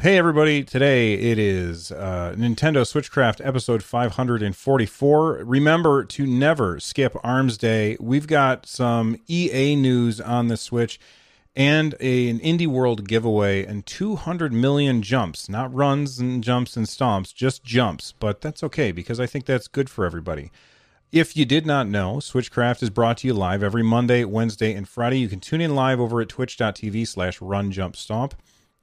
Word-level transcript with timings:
Hey 0.00 0.18
everybody, 0.18 0.62
today 0.62 1.14
it 1.14 1.36
is 1.40 1.90
uh, 1.90 2.36
Nintendo 2.38 2.82
Switchcraft 2.86 3.44
episode 3.44 3.82
544. 3.82 5.42
Remember 5.44 6.04
to 6.04 6.24
never 6.24 6.78
skip 6.78 7.16
Arms 7.24 7.58
Day. 7.58 7.96
We've 7.98 8.28
got 8.28 8.66
some 8.66 9.16
EA 9.26 9.74
news 9.74 10.20
on 10.20 10.46
the 10.46 10.56
Switch 10.56 11.00
and 11.56 11.96
a, 11.98 12.28
an 12.28 12.38
Indie 12.38 12.68
World 12.68 13.08
giveaway 13.08 13.66
and 13.66 13.84
200 13.84 14.52
million 14.52 15.02
jumps, 15.02 15.48
not 15.48 15.74
runs 15.74 16.20
and 16.20 16.44
jumps 16.44 16.76
and 16.76 16.86
stomps, 16.86 17.34
just 17.34 17.64
jumps. 17.64 18.14
But 18.20 18.40
that's 18.40 18.62
okay 18.62 18.92
because 18.92 19.18
I 19.18 19.26
think 19.26 19.46
that's 19.46 19.66
good 19.66 19.90
for 19.90 20.04
everybody. 20.04 20.52
If 21.12 21.36
you 21.36 21.44
did 21.44 21.66
not 21.66 21.86
know, 21.86 22.16
Switchcraft 22.16 22.82
is 22.82 22.90
brought 22.90 23.18
to 23.18 23.28
you 23.28 23.32
live 23.32 23.62
every 23.62 23.84
Monday, 23.84 24.24
Wednesday, 24.24 24.74
and 24.74 24.88
Friday. 24.88 25.20
You 25.20 25.28
can 25.28 25.38
tune 25.38 25.60
in 25.60 25.76
live 25.76 26.00
over 26.00 26.20
at 26.20 26.28
twitch.tv 26.28 27.06
slash 27.06 27.40
run 27.40 27.70
jump 27.70 27.94
stomp. 27.94 28.34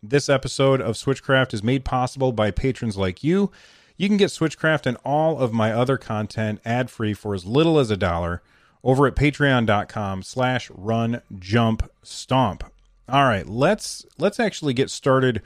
This 0.02 0.30
episode 0.30 0.80
of 0.80 0.96
Switchcraft 0.96 1.54
is 1.54 1.64
made 1.64 1.84
possible 1.84 2.32
by 2.32 2.50
patrons 2.50 2.96
like 2.96 3.26
you. 3.26 3.52
You 3.98 4.08
can 4.08 4.16
get 4.16 4.30
Switchcraft 4.30 4.86
and 4.86 4.98
all 5.04 5.38
of 5.38 5.52
my 5.52 5.74
other 5.74 5.98
content 5.98 6.62
ad-free 6.64 7.14
for 7.14 7.36
as 7.36 7.46
little 7.46 7.78
as 7.78 7.92
a 7.92 7.98
dollar 7.98 8.42
over 8.86 9.06
at 9.06 9.16
patreon.com 9.16 10.24
slash 10.24 10.72
run 10.74 11.22
jump 11.38 11.90
stomp. 12.04 12.64
All 13.10 13.26
right, 13.26 13.48
let's 13.48 14.06
let's 14.18 14.40
actually 14.40 14.74
get 14.74 14.90
started 14.90 15.42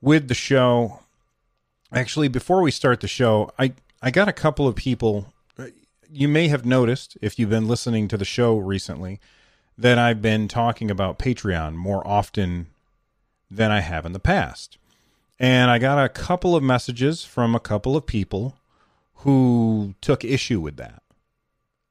with 0.00 0.28
the 0.28 0.34
show. 0.34 1.00
Actually, 1.92 2.28
before 2.28 2.62
we 2.62 2.70
start 2.70 3.00
the 3.00 3.08
show, 3.08 3.50
I 3.58 3.74
I 4.00 4.10
got 4.10 4.28
a 4.28 4.32
couple 4.32 4.66
of 4.66 4.74
people 4.74 5.32
you 6.12 6.28
may 6.28 6.48
have 6.48 6.64
noticed 6.64 7.16
if 7.20 7.38
you've 7.38 7.50
been 7.50 7.68
listening 7.68 8.08
to 8.08 8.16
the 8.16 8.24
show 8.24 8.56
recently 8.56 9.20
that 9.78 9.98
I've 9.98 10.20
been 10.20 10.48
talking 10.48 10.90
about 10.90 11.18
Patreon 11.18 11.74
more 11.74 12.06
often 12.06 12.66
than 13.50 13.70
I 13.70 13.80
have 13.80 14.04
in 14.04 14.12
the 14.12 14.18
past. 14.18 14.78
And 15.38 15.70
I 15.70 15.78
got 15.78 16.04
a 16.04 16.08
couple 16.08 16.54
of 16.54 16.62
messages 16.62 17.24
from 17.24 17.54
a 17.54 17.60
couple 17.60 17.96
of 17.96 18.06
people 18.06 18.56
who 19.16 19.94
took 20.00 20.24
issue 20.24 20.60
with 20.60 20.76
that. 20.76 21.02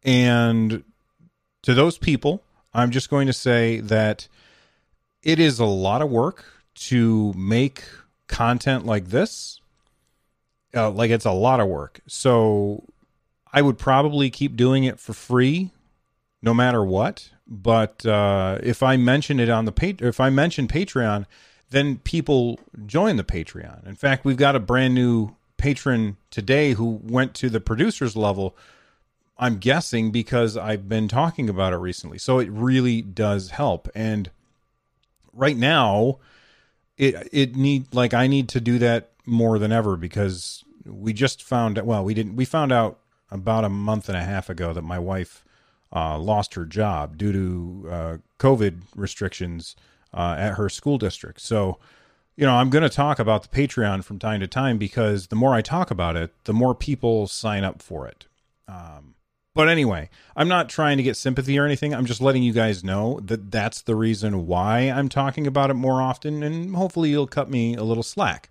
And 0.04 0.84
to 1.64 1.74
those 1.74 1.98
people, 1.98 2.44
I'm 2.74 2.92
just 2.92 3.10
going 3.10 3.28
to 3.28 3.34
say 3.34 3.80
that 3.80 4.28
it 5.24 5.40
is 5.40 5.60
a 5.60 5.66
lot 5.66 6.02
of 6.02 6.10
work 6.10 6.46
to 6.76 7.34
make 7.34 7.84
content 8.28 8.86
like 8.86 9.08
this. 9.08 9.60
Uh, 10.74 10.92
like 10.92 11.10
it's 11.10 11.26
a 11.26 11.32
lot 11.32 11.60
of 11.60 11.68
work. 11.68 12.00
So 12.06 12.84
I 13.52 13.62
would 13.62 13.78
probably 13.78 14.30
keep 14.30 14.56
doing 14.56 14.84
it 14.84 15.00
for 15.00 15.14
free 15.14 15.72
no 16.42 16.54
matter 16.54 16.84
what. 16.84 17.30
But 17.48 18.06
uh, 18.06 18.60
if 18.62 18.84
I 18.84 18.98
mention 18.98 19.40
it 19.40 19.50
on 19.50 19.66
the 19.66 19.96
if 20.00 20.20
I 20.20 20.30
mention 20.30 20.68
Patreon, 20.68 21.26
then 21.72 21.98
people 21.98 22.60
join 22.86 23.16
the 23.16 23.24
Patreon. 23.24 23.88
In 23.88 23.96
fact, 23.96 24.24
we've 24.24 24.38
got 24.38 24.56
a 24.56 24.60
brand 24.60 24.94
new 24.94 25.36
patron 25.58 26.18
today 26.32 26.74
who 26.74 27.00
went 27.04 27.34
to 27.36 27.50
the 27.50 27.60
producers 27.60 28.16
level. 28.16 28.56
I'm 29.38 29.58
guessing 29.58 30.12
because 30.12 30.58
I've 30.58 30.88
been 30.88 31.08
talking 31.08 31.50
about 31.50 31.74
it 31.74 31.78
recently. 31.78 32.18
So 32.18 32.40
it 32.40 32.50
really 32.52 33.02
does 33.02 33.52
help. 33.52 33.90
And 33.96 34.30
right 35.34 35.58
now, 35.58 36.20
it 36.98 37.30
it 37.32 37.56
need 37.56 37.94
like 37.96 38.14
I 38.14 38.28
need 38.28 38.50
to 38.50 38.62
do 38.62 38.78
that 38.80 39.12
more 39.26 39.58
than 39.58 39.72
ever 39.72 39.96
because 39.96 40.64
we 40.86 41.14
just 41.14 41.42
found 41.42 41.78
well 41.80 42.04
we 42.04 42.14
didn't 42.14 42.36
we 42.36 42.46
found 42.46 42.72
out 42.72 42.99
about 43.32 43.64
a 43.64 43.70
month 43.70 44.10
and 44.10 44.18
a 44.18 44.24
half 44.24 44.50
ago 44.50 44.74
that 44.74 44.84
my 44.84 45.00
wife 45.00 45.44
uh, 45.94 46.18
lost 46.18 46.54
her 46.54 46.66
job 46.66 47.18
due 47.18 47.32
to 47.32 47.90
uh, 47.90 48.18
COVID 48.38 48.82
restrictions 48.96 49.76
uh, 50.14 50.36
at 50.38 50.56
her 50.56 50.70
school 50.70 50.98
district. 50.98 51.42
So, 51.42 51.78
you 52.36 52.46
know, 52.46 52.56
I'm 52.56 52.70
going 52.70 52.84
to 52.84 52.90
talk 52.90 53.20
about 53.20 53.44
the 53.44 53.50
Patreon 53.50 54.04
from 54.04 54.20
time 54.20 54.40
to 54.40 54.48
time 54.48 54.78
because 54.78 55.28
the 55.28 55.36
more 55.36 55.54
I 55.54 55.62
talk 55.62 55.92
about 55.92 56.16
it, 56.16 56.32
the 56.46 56.54
more 56.54 56.76
people 56.76 57.28
sign 57.28 57.64
up 57.64 57.82
for 57.82 58.08
it. 58.08 58.26
Um, 58.68 59.16
but 59.56 59.68
anyway, 59.68 60.10
I'm 60.36 60.48
not 60.48 60.70
trying 60.70 60.98
to 60.98 61.04
get 61.04 61.18
sympathy 61.18 61.58
or 61.60 61.66
anything. 61.66 61.94
I'm 61.94 62.06
just 62.06 62.22
letting 62.22 62.44
you 62.44 62.54
guys 62.54 62.84
know 62.84 63.20
that 63.22 63.52
that's 63.52 63.82
the 63.82 63.96
reason 63.96 64.48
why 64.48 64.82
I'm 64.82 65.10
talking 65.10 65.48
about 65.48 65.70
it 65.70 65.74
more 65.74 66.02
often, 66.02 66.44
and 66.44 66.76
hopefully 66.76 67.10
you'll 67.10 67.28
cut 67.28 67.50
me 67.50 67.76
a 67.76 67.84
little 67.84 68.04
slack. 68.04 68.50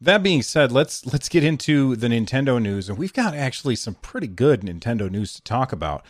That 0.00 0.22
being 0.22 0.42
said, 0.42 0.72
let's 0.72 1.04
let's 1.12 1.28
get 1.28 1.44
into 1.44 1.94
the 1.94 2.08
Nintendo 2.08 2.60
news, 2.60 2.88
and 2.88 2.96
we've 2.96 3.12
got 3.12 3.34
actually 3.34 3.76
some 3.76 3.94
pretty 3.94 4.28
good 4.28 4.62
Nintendo 4.62 5.10
news 5.10 5.34
to 5.34 5.42
talk 5.42 5.72
about. 5.72 6.04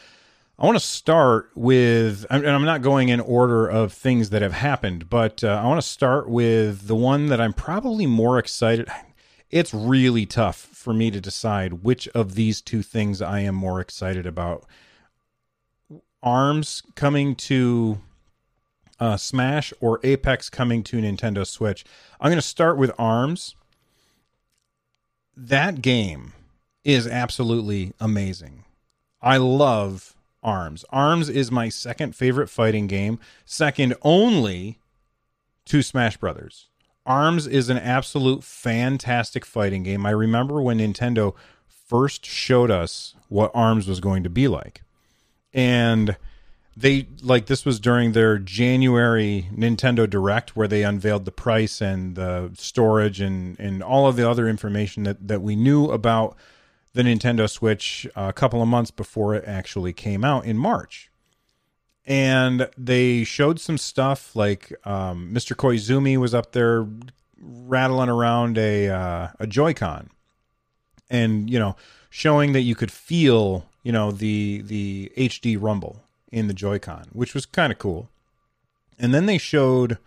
I 0.61 0.67
want 0.67 0.77
to 0.79 0.85
start 0.85 1.51
with, 1.55 2.27
and 2.29 2.47
I'm 2.47 2.67
not 2.67 2.83
going 2.83 3.09
in 3.09 3.19
order 3.19 3.67
of 3.67 3.95
things 3.95 4.29
that 4.29 4.43
have 4.43 4.53
happened, 4.53 5.09
but 5.09 5.43
uh, 5.43 5.61
I 5.63 5.67
want 5.67 5.81
to 5.81 5.89
start 5.89 6.29
with 6.29 6.87
the 6.87 6.95
one 6.95 7.27
that 7.27 7.41
I'm 7.41 7.55
probably 7.55 8.07
more 8.07 8.39
excited. 8.39 8.89
It's 9.51 9.73
really 9.73 10.27
tough 10.27 10.57
for 10.57 10.93
me 10.93 11.11
to 11.11 11.21
decide 11.21 11.83
which 11.83 12.07
of 12.09 12.35
these 12.35 12.61
two 12.61 12.83
things 12.83 13.23
I 13.23 13.41
am 13.41 13.55
more 13.55 13.81
excited 13.81 14.27
about. 14.27 14.67
ARMS 16.23 16.83
coming 16.95 17.35
to 17.37 17.99
uh, 19.01 19.17
Smash 19.17 19.73
or 19.81 19.99
Apex 20.05 20.51
coming 20.51 20.83
to 20.85 20.99
Nintendo 20.99 21.47
Switch. 21.47 21.85
I'm 22.21 22.29
going 22.29 22.37
to 22.37 22.43
start 22.43 22.77
with 22.77 22.93
ARMS. 22.99 23.57
That 25.37 25.83
game 25.83 26.33
is 26.85 27.07
absolutely 27.07 27.93
amazing. 28.01 28.65
I 29.23 29.37
love 29.37 30.15
Arms. 30.43 30.85
Arms 30.91 31.29
is 31.29 31.51
my 31.51 31.69
second 31.69 32.17
favorite 32.17 32.49
fighting 32.49 32.87
game, 32.87 33.19
second 33.45 33.95
only 34.03 34.79
to 35.67 35.83
Smash 35.83 36.17
Brothers. 36.17 36.69
Arms 37.07 37.47
is 37.47 37.69
an 37.69 37.79
absolute 37.79 38.45
fantastic 38.45 39.45
fighting 39.45 39.83
game. 39.83 40.07
I 40.07 40.11
remember 40.11 40.61
when 40.63 40.79
Nintendo 40.79 41.35
first 41.69 42.25
showed 42.25 42.71
us 42.71 43.15
what 43.29 43.51
Arms 43.55 43.89
was 43.89 44.01
going 44.01 44.23
to 44.23 44.31
be 44.31 44.49
like. 44.49 44.83
And 45.53 46.17
they 46.77 47.09
like 47.23 47.47
this 47.47 47.65
was 47.65 47.81
during 47.81 48.13
their 48.13 48.39
January 48.39 49.49
Nintendo 49.53 50.09
Direct 50.09 50.57
where 50.57 50.69
they 50.69 50.83
unveiled 50.83 51.25
the 51.25 51.33
price 51.33 51.81
and 51.81 52.15
the 52.15 52.53
storage 52.57 53.21
and 53.21 53.59
and 53.59 53.83
all 53.83 54.07
of 54.07 54.17
the 54.17 54.29
other 54.29 54.49
information 54.49 55.03
that 55.05 55.27
that 55.27 55.43
we 55.43 55.57
knew 55.57 55.91
about 55.91 56.37
the 56.93 57.03
Nintendo 57.03 57.49
Switch 57.49 58.07
a 58.17 58.33
couple 58.33 58.63
of 58.63 58.69
months 58.69 58.91
before 58.91 59.35
it 59.35 59.45
actually 59.47 59.93
came 59.93 60.25
out 60.25 60.45
in 60.45 60.57
March. 60.57 61.11
And 62.07 62.69
they 62.77 63.25
showed 63.25 63.61
some 63.61 63.79
stuff 63.79 64.35
like 64.35 64.73
um, 64.85 65.33
Mr. 65.33 65.55
Koizumi 65.55 66.17
was 66.17 66.35
up 66.35 66.53
there 66.53 66.89
rattling 67.39 68.09
around 68.09 68.59
a 68.59 68.89
uh, 68.89 69.29
a 69.39 69.47
Joy-Con, 69.47 70.11
and 71.09 71.49
you 71.51 71.59
know, 71.59 71.77
showing 72.09 72.53
that 72.53 72.63
you 72.63 72.75
could 72.75 72.91
feel 72.91 73.67
you 73.83 73.93
know 73.93 74.11
the 74.11 74.63
the 74.63 75.13
HD 75.17 75.57
rumble 75.61 76.03
in 76.31 76.47
the 76.47 76.55
Joy-Con, 76.55 77.07
which 77.13 77.35
was 77.35 77.47
kind 77.47 77.73
of 77.73 77.79
cool. 77.79 78.09
And 78.99 79.15
then 79.15 79.27
they 79.27 79.39
showed 79.39 79.99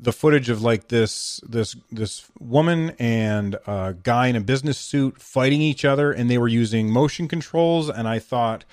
the 0.00 0.12
footage 0.12 0.48
of 0.48 0.62
like 0.62 0.88
this 0.88 1.40
this 1.46 1.76
this 1.92 2.24
woman 2.38 2.90
and 2.98 3.56
a 3.66 3.94
guy 4.02 4.28
in 4.28 4.36
a 4.36 4.40
business 4.40 4.78
suit 4.78 5.20
fighting 5.20 5.60
each 5.60 5.84
other 5.84 6.10
and 6.10 6.30
they 6.30 6.38
were 6.38 6.48
using 6.48 6.90
motion 6.90 7.28
controls 7.28 7.90
and 7.90 8.08
I 8.08 8.18
thought 8.18 8.64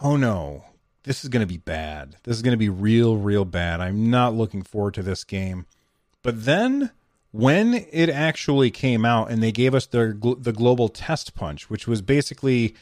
oh 0.00 0.16
no 0.16 0.64
this 1.04 1.24
is 1.24 1.28
going 1.28 1.40
to 1.40 1.52
be 1.52 1.58
bad. 1.58 2.16
This 2.22 2.36
is 2.36 2.42
going 2.42 2.52
to 2.52 2.58
be 2.58 2.68
real 2.68 3.16
real 3.16 3.44
bad. 3.44 3.80
I'm 3.80 4.10
not 4.10 4.34
looking 4.34 4.62
forward 4.62 4.94
to 4.94 5.02
this 5.02 5.24
game. 5.24 5.66
But 6.22 6.44
then 6.44 6.92
when 7.32 7.74
it 7.90 8.08
actually 8.08 8.70
came 8.70 9.04
out 9.04 9.30
and 9.30 9.42
they 9.42 9.52
gave 9.52 9.74
us 9.74 9.84
the 9.86 10.36
the 10.40 10.52
global 10.52 10.88
test 10.88 11.34
punch 11.34 11.68
which 11.68 11.86
was 11.86 12.00
basically 12.00 12.74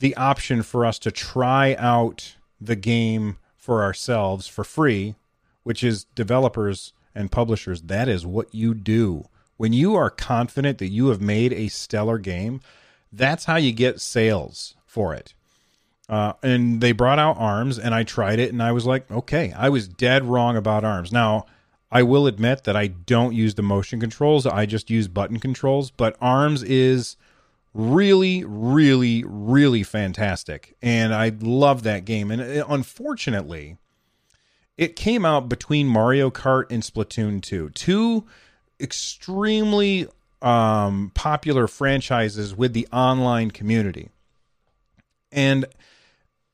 the 0.00 0.14
option 0.16 0.62
for 0.62 0.84
us 0.84 0.98
to 0.98 1.10
try 1.10 1.74
out 1.76 2.36
the 2.60 2.76
game 2.76 3.38
for 3.56 3.82
ourselves 3.82 4.46
for 4.46 4.64
free 4.64 5.14
which 5.62 5.84
is 5.84 6.04
developers 6.14 6.92
and 7.14 7.30
publishers. 7.30 7.82
That 7.82 8.08
is 8.08 8.26
what 8.26 8.54
you 8.54 8.74
do. 8.74 9.26
When 9.56 9.72
you 9.72 9.94
are 9.94 10.10
confident 10.10 10.78
that 10.78 10.88
you 10.88 11.08
have 11.08 11.20
made 11.20 11.52
a 11.52 11.68
stellar 11.68 12.18
game, 12.18 12.60
that's 13.12 13.44
how 13.44 13.56
you 13.56 13.72
get 13.72 14.00
sales 14.00 14.74
for 14.86 15.14
it. 15.14 15.34
Uh, 16.08 16.32
and 16.42 16.80
they 16.80 16.92
brought 16.92 17.18
out 17.18 17.36
arms, 17.38 17.78
and 17.78 17.94
I 17.94 18.02
tried 18.02 18.40
it, 18.40 18.52
and 18.52 18.62
I 18.62 18.72
was 18.72 18.84
like, 18.84 19.08
okay, 19.10 19.52
I 19.56 19.68
was 19.68 19.86
dead 19.86 20.24
wrong 20.24 20.56
about 20.56 20.82
arms. 20.82 21.12
Now, 21.12 21.46
I 21.92 22.02
will 22.02 22.26
admit 22.26 22.64
that 22.64 22.76
I 22.76 22.88
don't 22.88 23.34
use 23.34 23.54
the 23.54 23.62
motion 23.62 24.00
controls, 24.00 24.46
I 24.46 24.66
just 24.66 24.90
use 24.90 25.08
button 25.08 25.38
controls, 25.38 25.90
but 25.90 26.16
arms 26.20 26.62
is 26.62 27.16
really, 27.74 28.44
really, 28.44 29.24
really 29.26 29.82
fantastic. 29.82 30.76
And 30.82 31.14
I 31.14 31.32
love 31.40 31.82
that 31.84 32.04
game. 32.04 32.30
And 32.30 32.40
uh, 32.40 32.64
unfortunately, 32.68 33.76
it 34.76 34.96
came 34.96 35.24
out 35.24 35.48
between 35.48 35.86
Mario 35.86 36.30
Kart 36.30 36.64
and 36.70 36.82
Splatoon 36.82 37.42
2. 37.42 37.70
Two 37.70 38.26
extremely 38.80 40.08
um, 40.42 41.12
popular 41.14 41.66
franchises 41.66 42.56
with 42.56 42.72
the 42.72 42.88
online 42.92 43.50
community. 43.50 44.08
And 45.30 45.66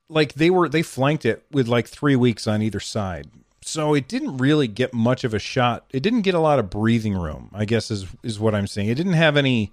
like 0.09 0.35
they 0.35 0.51
were 0.51 0.69
they 0.69 0.83
flanked 0.83 1.25
it 1.25 1.45
with 1.51 1.67
like 1.69 1.89
three 1.89 2.17
weeks 2.17 2.47
on 2.47 2.63
either 2.63 2.81
side 2.81 3.29
so 3.63 3.95
it 3.95 4.07
didn't 4.07 4.37
really 4.37 4.69
get 4.69 4.95
much 4.95 5.25
of 5.25 5.35
a 5.35 5.39
shot 5.39 5.85
it 5.91 6.03
didn't 6.03 6.23
get 6.23 6.35
a 6.35 6.41
lot 6.41 6.59
of 6.59 6.71
breathing 6.71 7.15
room 7.15 7.51
i 7.53 7.65
guess 7.65 7.91
is 7.91 8.07
is 8.23 8.39
what 8.39 8.55
i'm 8.55 8.67
saying 8.67 8.89
it 8.89 8.95
didn't 8.95 9.15
have 9.15 9.37
any 9.37 9.73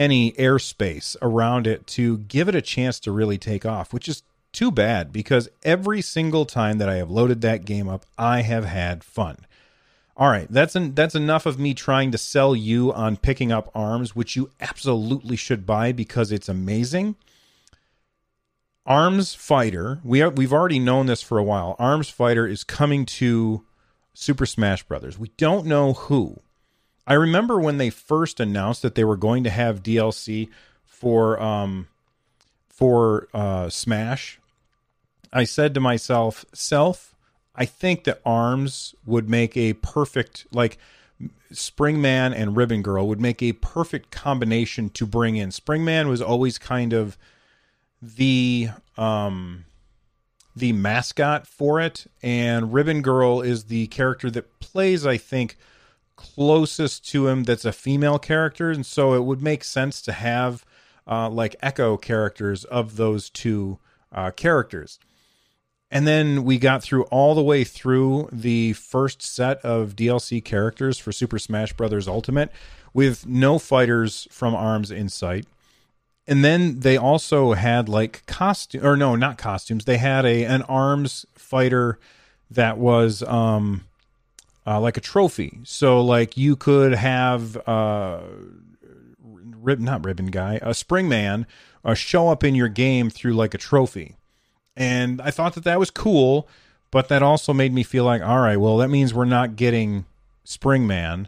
any 0.00 0.32
airspace 0.32 1.16
around 1.22 1.68
it 1.68 1.86
to 1.86 2.18
give 2.18 2.48
it 2.48 2.56
a 2.56 2.62
chance 2.62 2.98
to 2.98 3.12
really 3.12 3.38
take 3.38 3.64
off 3.64 3.92
which 3.92 4.08
is 4.08 4.24
too 4.52 4.72
bad 4.72 5.12
because 5.12 5.48
every 5.62 6.00
single 6.00 6.44
time 6.44 6.78
that 6.78 6.88
i 6.88 6.96
have 6.96 7.10
loaded 7.10 7.40
that 7.40 7.64
game 7.64 7.88
up 7.88 8.04
i 8.18 8.42
have 8.42 8.64
had 8.64 9.04
fun 9.04 9.46
all 10.20 10.28
right, 10.28 10.46
that's 10.50 10.76
that's 10.78 11.14
enough 11.14 11.46
of 11.46 11.58
me 11.58 11.72
trying 11.72 12.10
to 12.10 12.18
sell 12.18 12.54
you 12.54 12.92
on 12.92 13.16
picking 13.16 13.50
up 13.50 13.70
arms, 13.74 14.14
which 14.14 14.36
you 14.36 14.50
absolutely 14.60 15.34
should 15.34 15.64
buy 15.64 15.92
because 15.92 16.30
it's 16.30 16.46
amazing. 16.46 17.16
Arms 18.84 19.34
Fighter, 19.34 19.98
we 20.04 20.20
are, 20.20 20.28
we've 20.28 20.52
already 20.52 20.78
known 20.78 21.06
this 21.06 21.22
for 21.22 21.38
a 21.38 21.42
while. 21.42 21.74
Arms 21.78 22.10
Fighter 22.10 22.46
is 22.46 22.64
coming 22.64 23.06
to 23.06 23.64
Super 24.12 24.44
Smash 24.44 24.82
Brothers. 24.82 25.18
We 25.18 25.28
don't 25.38 25.64
know 25.64 25.94
who. 25.94 26.42
I 27.10 27.14
remember 27.14 27.58
when 27.58 27.78
they 27.78 27.90
first 27.90 28.38
announced 28.38 28.82
that 28.82 28.94
they 28.94 29.02
were 29.02 29.16
going 29.16 29.42
to 29.42 29.50
have 29.50 29.82
DLC 29.82 30.48
for 30.84 31.42
um 31.42 31.88
for 32.68 33.26
uh 33.34 33.68
Smash. 33.68 34.38
I 35.32 35.42
said 35.42 35.74
to 35.74 35.80
myself, 35.80 36.44
"Self, 36.52 37.16
I 37.56 37.64
think 37.64 38.04
that 38.04 38.20
Arms 38.24 38.94
would 39.04 39.28
make 39.28 39.56
a 39.56 39.72
perfect 39.72 40.46
like 40.52 40.78
Springman 41.52 42.32
and 42.32 42.56
Ribbon 42.56 42.80
Girl 42.80 43.08
would 43.08 43.20
make 43.20 43.42
a 43.42 43.54
perfect 43.54 44.12
combination 44.12 44.88
to 44.90 45.04
bring 45.04 45.34
in. 45.34 45.48
Springman 45.50 46.08
was 46.08 46.22
always 46.22 46.58
kind 46.58 46.92
of 46.92 47.18
the 48.00 48.68
um 48.96 49.64
the 50.54 50.72
mascot 50.72 51.48
for 51.48 51.80
it 51.80 52.06
and 52.22 52.72
Ribbon 52.72 53.02
Girl 53.02 53.40
is 53.40 53.64
the 53.64 53.88
character 53.88 54.30
that 54.30 54.60
plays 54.60 55.04
I 55.04 55.16
think 55.16 55.56
closest 56.20 57.08
to 57.08 57.26
him 57.28 57.44
that's 57.44 57.64
a 57.64 57.72
female 57.72 58.18
character 58.18 58.70
and 58.70 58.84
so 58.84 59.14
it 59.14 59.24
would 59.24 59.40
make 59.40 59.64
sense 59.64 60.02
to 60.02 60.12
have 60.12 60.64
uh, 61.08 61.28
like 61.28 61.56
echo 61.62 61.96
characters 61.96 62.64
of 62.64 62.96
those 62.96 63.30
two 63.30 63.78
uh, 64.12 64.30
characters 64.30 64.98
and 65.90 66.06
then 66.06 66.44
we 66.44 66.58
got 66.58 66.82
through 66.82 67.04
all 67.04 67.34
the 67.34 67.42
way 67.42 67.64
through 67.64 68.28
the 68.30 68.74
first 68.74 69.22
set 69.22 69.58
of 69.64 69.96
DLC 69.96 70.44
characters 70.44 70.98
for 70.98 71.10
Super 71.10 71.38
Smash 71.38 71.72
Bros. 71.72 72.06
Ultimate 72.06 72.52
with 72.94 73.26
no 73.26 73.58
fighters 73.58 74.28
from 74.30 74.54
ARMS 74.54 74.90
in 74.90 75.08
sight. 75.08 75.46
And 76.26 76.44
then 76.44 76.80
they 76.80 76.96
also 76.96 77.54
had 77.54 77.88
like 77.88 78.24
costume 78.26 78.86
or 78.86 78.96
no, 78.96 79.16
not 79.16 79.36
costumes. 79.36 79.84
They 79.84 79.98
had 79.98 80.24
a 80.24 80.44
an 80.44 80.62
ARMS 80.62 81.26
fighter 81.34 81.98
that 82.50 82.78
was 82.78 83.22
um 83.24 83.84
uh, 84.70 84.80
like 84.80 84.96
a 84.96 85.00
trophy. 85.00 85.58
So 85.64 86.00
like 86.00 86.36
you 86.36 86.54
could 86.56 86.94
have 86.94 87.56
uh 87.68 88.20
rib 89.22 89.80
not 89.80 90.04
ribbon 90.04 90.26
guy, 90.26 90.54
a 90.62 90.70
springman 90.70 91.46
uh, 91.84 91.94
show 91.94 92.28
up 92.28 92.44
in 92.44 92.54
your 92.54 92.68
game 92.68 93.10
through 93.10 93.34
like 93.34 93.54
a 93.54 93.58
trophy 93.58 94.16
and 94.76 95.20
I 95.20 95.30
thought 95.30 95.54
that 95.54 95.64
that 95.64 95.78
was 95.78 95.90
cool, 95.90 96.48
but 96.90 97.08
that 97.08 97.22
also 97.22 97.52
made 97.52 97.72
me 97.72 97.82
feel 97.82 98.04
like, 98.04 98.22
all 98.22 98.40
right, 98.40 98.56
well, 98.56 98.78
that 98.78 98.88
means 98.88 99.12
we're 99.12 99.26
not 99.26 99.56
getting 99.56 100.06
Springman. 100.46 101.26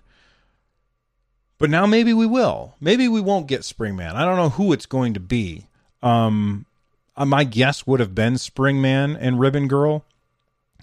But 1.59 1.69
now 1.69 1.87
maybe 1.87 2.15
we 2.15 2.27
will. 2.27 2.75
Maybe 2.81 3.09
we 3.09 3.21
won't 3.21 3.47
get 3.47 3.61
Springman. 3.61 4.15
I 4.15 4.25
don't 4.25 4.37
know 4.37 4.49
who 4.49 4.73
it's 4.73 4.87
going 4.87 5.15
to 5.15 5.21
be. 5.21 5.67
Um, 6.03 6.65
uh, 7.15 7.27
my 7.27 7.45
guess 7.45 7.87
would 7.87 8.01
have 8.01 8.15
been 8.15 8.35
Springman 8.35 9.17
and 9.21 9.39
Ribbon 9.39 9.69
Girl, 9.69 10.05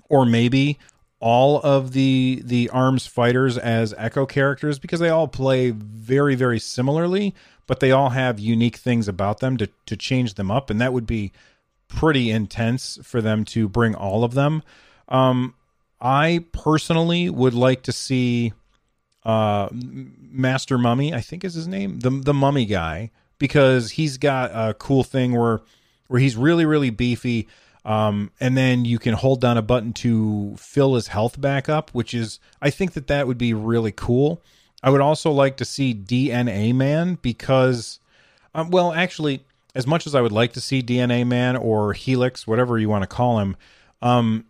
or 0.08 0.26
maybe 0.26 0.78
all 1.20 1.60
of 1.62 1.92
the 1.92 2.42
the 2.46 2.70
arms 2.70 3.06
fighters 3.06 3.58
as 3.58 3.94
echo 3.98 4.26
characters 4.26 4.80
because 4.80 5.00
they 5.00 5.10
all 5.10 5.28
play 5.28 5.70
very 5.72 6.34
very 6.34 6.60
similarly 6.60 7.36
but 7.68 7.82
they 7.82 7.92
all 7.92 8.12
have 8.12 8.40
unique 8.40 8.78
things 8.78 9.08
about 9.08 9.40
them 9.40 9.58
to 9.58 9.68
to 9.86 9.98
change 9.98 10.36
them 10.36 10.50
up 10.50 10.70
and 10.70 10.80
that 10.80 10.94
would 10.94 11.06
be 11.06 11.32
pretty 11.90 12.32
intense 12.32 12.98
for 13.04 13.22
them 13.22 13.44
to 13.44 13.68
bring 13.68 13.96
all 13.96 14.24
of 14.24 14.34
them. 14.34 14.64
Um, 15.10 15.56
I 16.00 16.46
personally 16.54 17.30
would 17.30 17.54
like 17.54 17.82
to 17.84 17.92
see 17.92 18.54
uh, 19.26 19.68
Master 19.74 20.78
Mummy, 20.78 21.14
I 21.14 21.20
think 21.20 21.44
is 21.44 21.56
his 21.56 21.68
name, 21.68 22.00
the 22.00 22.10
the 22.10 22.34
Mummy 22.34 22.66
guy, 22.66 23.12
because 23.38 23.92
he's 23.92 24.18
got 24.18 24.52
a 24.52 24.74
cool 24.76 25.04
thing 25.04 25.34
where 25.34 25.60
where 26.08 26.22
he's 26.22 26.38
really 26.38 26.66
really 26.66 26.90
beefy. 26.90 27.50
Um, 27.90 28.30
and 28.40 28.56
then 28.56 28.86
you 28.86 29.00
can 29.00 29.16
hold 29.16 29.42
down 29.42 29.58
a 29.58 29.64
button 29.64 29.94
to 29.94 30.54
fill 30.58 30.94
his 30.94 31.08
health 31.08 31.42
back 31.42 31.68
up, 31.68 31.90
which 31.90 32.14
is 32.14 32.40
I 32.62 32.70
think 32.70 32.94
that 32.94 33.08
that 33.08 33.26
would 33.26 33.40
be 33.40 33.52
really 33.52 33.92
cool. 33.92 34.44
I 34.84 34.92
would 34.92 35.02
also 35.02 35.32
like 35.32 35.58
to 35.58 35.66
see 35.66 35.96
DNA 35.96 36.72
Man 36.76 37.18
because, 37.20 38.00
um, 38.54 38.70
well, 38.70 38.94
actually, 38.94 39.44
as 39.74 39.88
much 39.88 40.06
as 40.06 40.14
I 40.14 40.22
would 40.22 40.32
like 40.32 40.54
to 40.54 40.62
see 40.62 40.84
DNA 40.84 41.26
Man 41.26 41.58
or 41.58 41.94
Helix, 41.94 42.46
whatever 42.46 42.78
you 42.78 42.90
want 42.90 43.02
to 43.02 43.08
call 43.08 43.40
him, 43.40 43.58
um, 44.04 44.46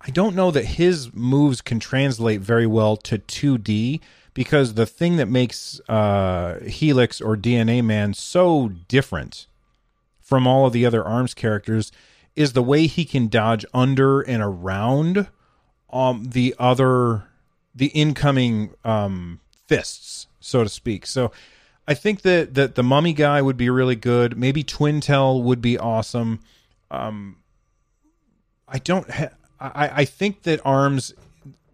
I 0.00 0.08
don't 0.08 0.34
know 0.34 0.50
that 0.50 0.64
his 0.64 1.12
moves 1.12 1.60
can 1.60 1.78
translate 1.78 2.40
very 2.40 2.66
well 2.66 2.96
to 2.96 3.18
2D 3.18 4.00
because 4.32 4.72
the 4.72 4.86
thing 4.86 5.16
that 5.16 5.28
makes 5.28 5.82
uh, 5.86 6.60
Helix 6.60 7.20
or 7.20 7.36
DNA 7.36 7.84
Man 7.84 8.14
so 8.14 8.70
different 8.88 9.46
from 10.22 10.46
all 10.46 10.64
of 10.64 10.72
the 10.72 10.86
other 10.86 11.04
ARMS 11.04 11.34
characters 11.34 11.92
is 12.36 12.52
the 12.52 12.62
way 12.62 12.86
he 12.86 13.04
can 13.04 13.28
dodge 13.28 13.64
under 13.72 14.20
and 14.20 14.42
around 14.42 15.28
um, 15.92 16.24
the 16.30 16.54
other 16.58 17.24
the 17.74 17.86
incoming 17.86 18.74
um, 18.84 19.40
fists, 19.66 20.26
so 20.40 20.62
to 20.62 20.68
speak. 20.68 21.06
So 21.06 21.32
I 21.86 21.94
think 21.94 22.22
that 22.22 22.54
that 22.54 22.74
the 22.74 22.82
mummy 22.82 23.12
guy 23.12 23.42
would 23.42 23.56
be 23.56 23.70
really 23.70 23.96
good. 23.96 24.36
Maybe 24.36 24.64
Twintelle 24.64 25.42
would 25.42 25.60
be 25.60 25.78
awesome. 25.78 26.40
Um, 26.90 27.36
I 28.68 28.78
don't. 28.78 29.08
Ha- 29.10 29.30
I 29.60 29.90
I 29.94 30.04
think 30.04 30.42
that 30.42 30.60
Arms 30.64 31.14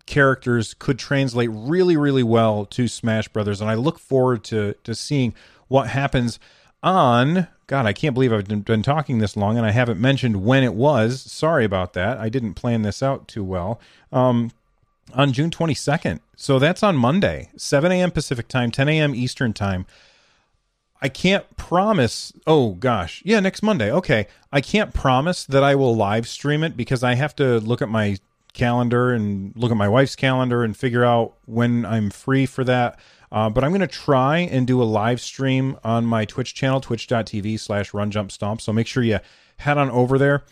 characters 0.07 0.75
could 0.75 0.99
translate 0.99 1.51
really 1.53 1.97
really 1.97 2.23
well 2.23 2.67
to 2.67 2.89
Smash 2.89 3.29
Brothers, 3.29 3.61
and 3.61 3.71
I 3.71 3.75
look 3.75 3.99
forward 3.99 4.45
to 4.45 4.75
to 4.85 4.95
seeing 4.95 5.35
what 5.69 5.89
happens 5.89 6.39
on. 6.83 7.49
God, 7.71 7.87
I 7.87 7.93
can't 7.93 8.15
believe 8.15 8.33
I've 8.33 8.65
been, 8.65 8.83
talking 8.83 9.19
this 9.19 9.37
long, 9.37 9.57
and 9.57 9.65
I 9.65 9.71
haven't 9.71 10.01
mentioned 10.01 10.45
when 10.45 10.65
it 10.65 10.75
was. 10.75 11.23
Sorry 11.23 11.65
about 11.65 11.93
that. 11.93 12.19
I 12.19 12.29
didn't 12.29 12.55
plan 12.55 12.83
this 12.83 13.01
out 13.01 13.29
too 13.29 13.45
well. 13.45 13.81
Um, 14.11 14.51
on 15.15 15.33
June 15.33 15.51
22nd. 15.51 16.19
So 16.35 16.59
that's 16.59 16.83
on 16.83 16.97
Monday, 16.97 17.49
7 17.57 17.93
a.m. 17.93 18.11
Pacific 18.11 18.49
time, 18.49 18.73
10 18.73 18.89
a.m. 18.89 19.15
Eastern 19.15 19.53
time. 19.53 19.87
I 21.01 21.09
can't 21.09 21.57
promise. 21.57 22.33
Oh 22.45 22.73
gosh, 22.73 23.23
yeah, 23.25 23.39
next 23.39 23.63
Monday. 23.63 23.93
Okay, 23.93 24.27
I 24.51 24.61
can't 24.61 24.93
promise 24.93 25.45
that 25.45 25.63
I 25.63 25.77
will 25.77 25.95
live 25.95 26.27
stream 26.27 26.65
it 26.65 26.77
because 26.77 27.05
I 27.05 27.15
have 27.15 27.37
to 27.37 27.61
look 27.61 27.81
at 27.81 27.89
my 27.89 28.19
calendar 28.53 29.13
and 29.13 29.53
look 29.57 29.71
at 29.71 29.77
my 29.77 29.89
wife's 29.89 30.17
calendar 30.17 30.63
and 30.65 30.77
figure 30.77 31.05
out 31.05 31.35
when 31.47 31.85
I'm 31.85 32.11
free 32.11 32.47
for 32.47 32.65
that. 32.65 32.99
Uh, 33.33 33.49
but 33.49 33.63
I'm 33.63 33.71
going 33.71 33.81
to 33.81 33.87
try 33.87 34.39
and 34.39 34.67
do 34.67 34.83
a 34.83 34.85
live 34.85 35.21
stream 35.21 35.79
on 35.85 36.05
my 36.05 36.25
Twitch 36.25 36.55
channel, 36.55 36.81
twitch.tv 36.81 37.61
slash 37.61 37.95
run 37.95 38.11
jump 38.11 38.33
stomp. 38.33 38.61
So 38.61 38.73
make 38.73 38.87
sure 38.87 39.03
you 39.03 39.21
head 39.59 39.79
on 39.79 39.91
over 39.91 40.19
there 40.19 40.43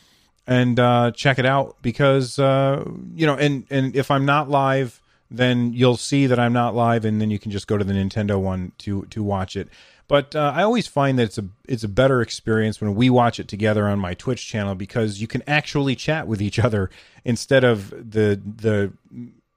and 0.46 0.80
uh, 0.80 1.10
check 1.12 1.38
it 1.38 1.46
out 1.46 1.76
because 1.82 2.38
uh, 2.38 2.84
you 3.14 3.26
know, 3.26 3.34
and 3.34 3.66
and 3.70 3.94
if 3.94 4.10
I'm 4.10 4.24
not 4.24 4.48
live, 4.48 5.00
then 5.30 5.72
you'll 5.74 5.98
see 5.98 6.26
that 6.26 6.38
I'm 6.38 6.54
not 6.54 6.74
live, 6.74 7.04
and 7.04 7.20
then 7.20 7.30
you 7.30 7.38
can 7.38 7.50
just 7.50 7.66
go 7.66 7.76
to 7.76 7.84
the 7.84 7.92
Nintendo 7.92 8.40
one 8.40 8.72
to 8.78 9.02
to 9.10 9.22
watch 9.22 9.56
it. 9.56 9.68
But 10.08 10.34
uh, 10.34 10.52
I 10.56 10.62
always 10.62 10.86
find 10.86 11.18
that 11.18 11.24
it's 11.24 11.38
a 11.38 11.44
it's 11.68 11.84
a 11.84 11.88
better 11.88 12.22
experience 12.22 12.80
when 12.80 12.94
we 12.94 13.10
watch 13.10 13.38
it 13.38 13.46
together 13.46 13.86
on 13.86 13.98
my 13.98 14.14
Twitch 14.14 14.46
channel 14.46 14.74
because 14.74 15.20
you 15.20 15.26
can 15.26 15.42
actually 15.46 15.94
chat 15.94 16.26
with 16.26 16.40
each 16.40 16.58
other 16.58 16.90
instead 17.24 17.62
of 17.62 17.90
the 17.90 18.40
the 18.44 18.92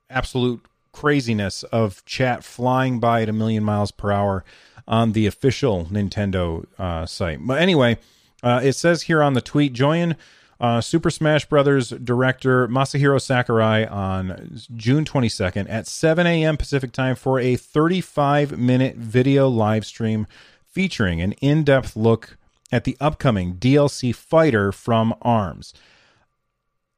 absolute 0.10 0.62
craziness 0.92 1.64
of 1.64 2.04
chat 2.04 2.44
flying 2.44 3.00
by 3.00 3.22
at 3.22 3.30
a 3.30 3.34
million 3.34 3.64
miles 3.64 3.92
per 3.92 4.12
hour 4.12 4.44
on 4.88 5.14
the 5.14 5.26
official 5.26 5.86
Nintendo 5.86 6.66
uh, 6.78 7.06
site. 7.06 7.40
But 7.42 7.62
anyway, 7.62 7.98
uh, 8.44 8.60
it 8.62 8.74
says 8.74 9.04
here 9.04 9.24
on 9.24 9.34
the 9.34 9.42
tweet, 9.42 9.72
join 9.72 10.18
uh, 10.62 10.80
Super 10.80 11.10
Smash 11.10 11.46
Brothers 11.46 11.90
director 11.90 12.68
Masahiro 12.68 13.20
Sakurai 13.20 13.86
on 13.86 14.60
June 14.76 15.04
22nd 15.04 15.66
at 15.68 15.88
7 15.88 16.28
a.m. 16.28 16.56
Pacific 16.56 16.92
time 16.92 17.16
for 17.16 17.40
a 17.40 17.56
35 17.56 18.58
minute 18.60 18.96
video 18.96 19.48
live 19.50 19.86
stream 19.86 20.28
featuring 20.64 21.20
an 21.20 21.32
in 21.34 21.64
depth 21.64 21.96
look 21.96 22.38
at 22.72 22.84
the 22.84 22.96
upcoming 23.02 23.56
DLC 23.56 24.14
fighter 24.14 24.72
from 24.72 25.16
ARMS. 25.24 25.74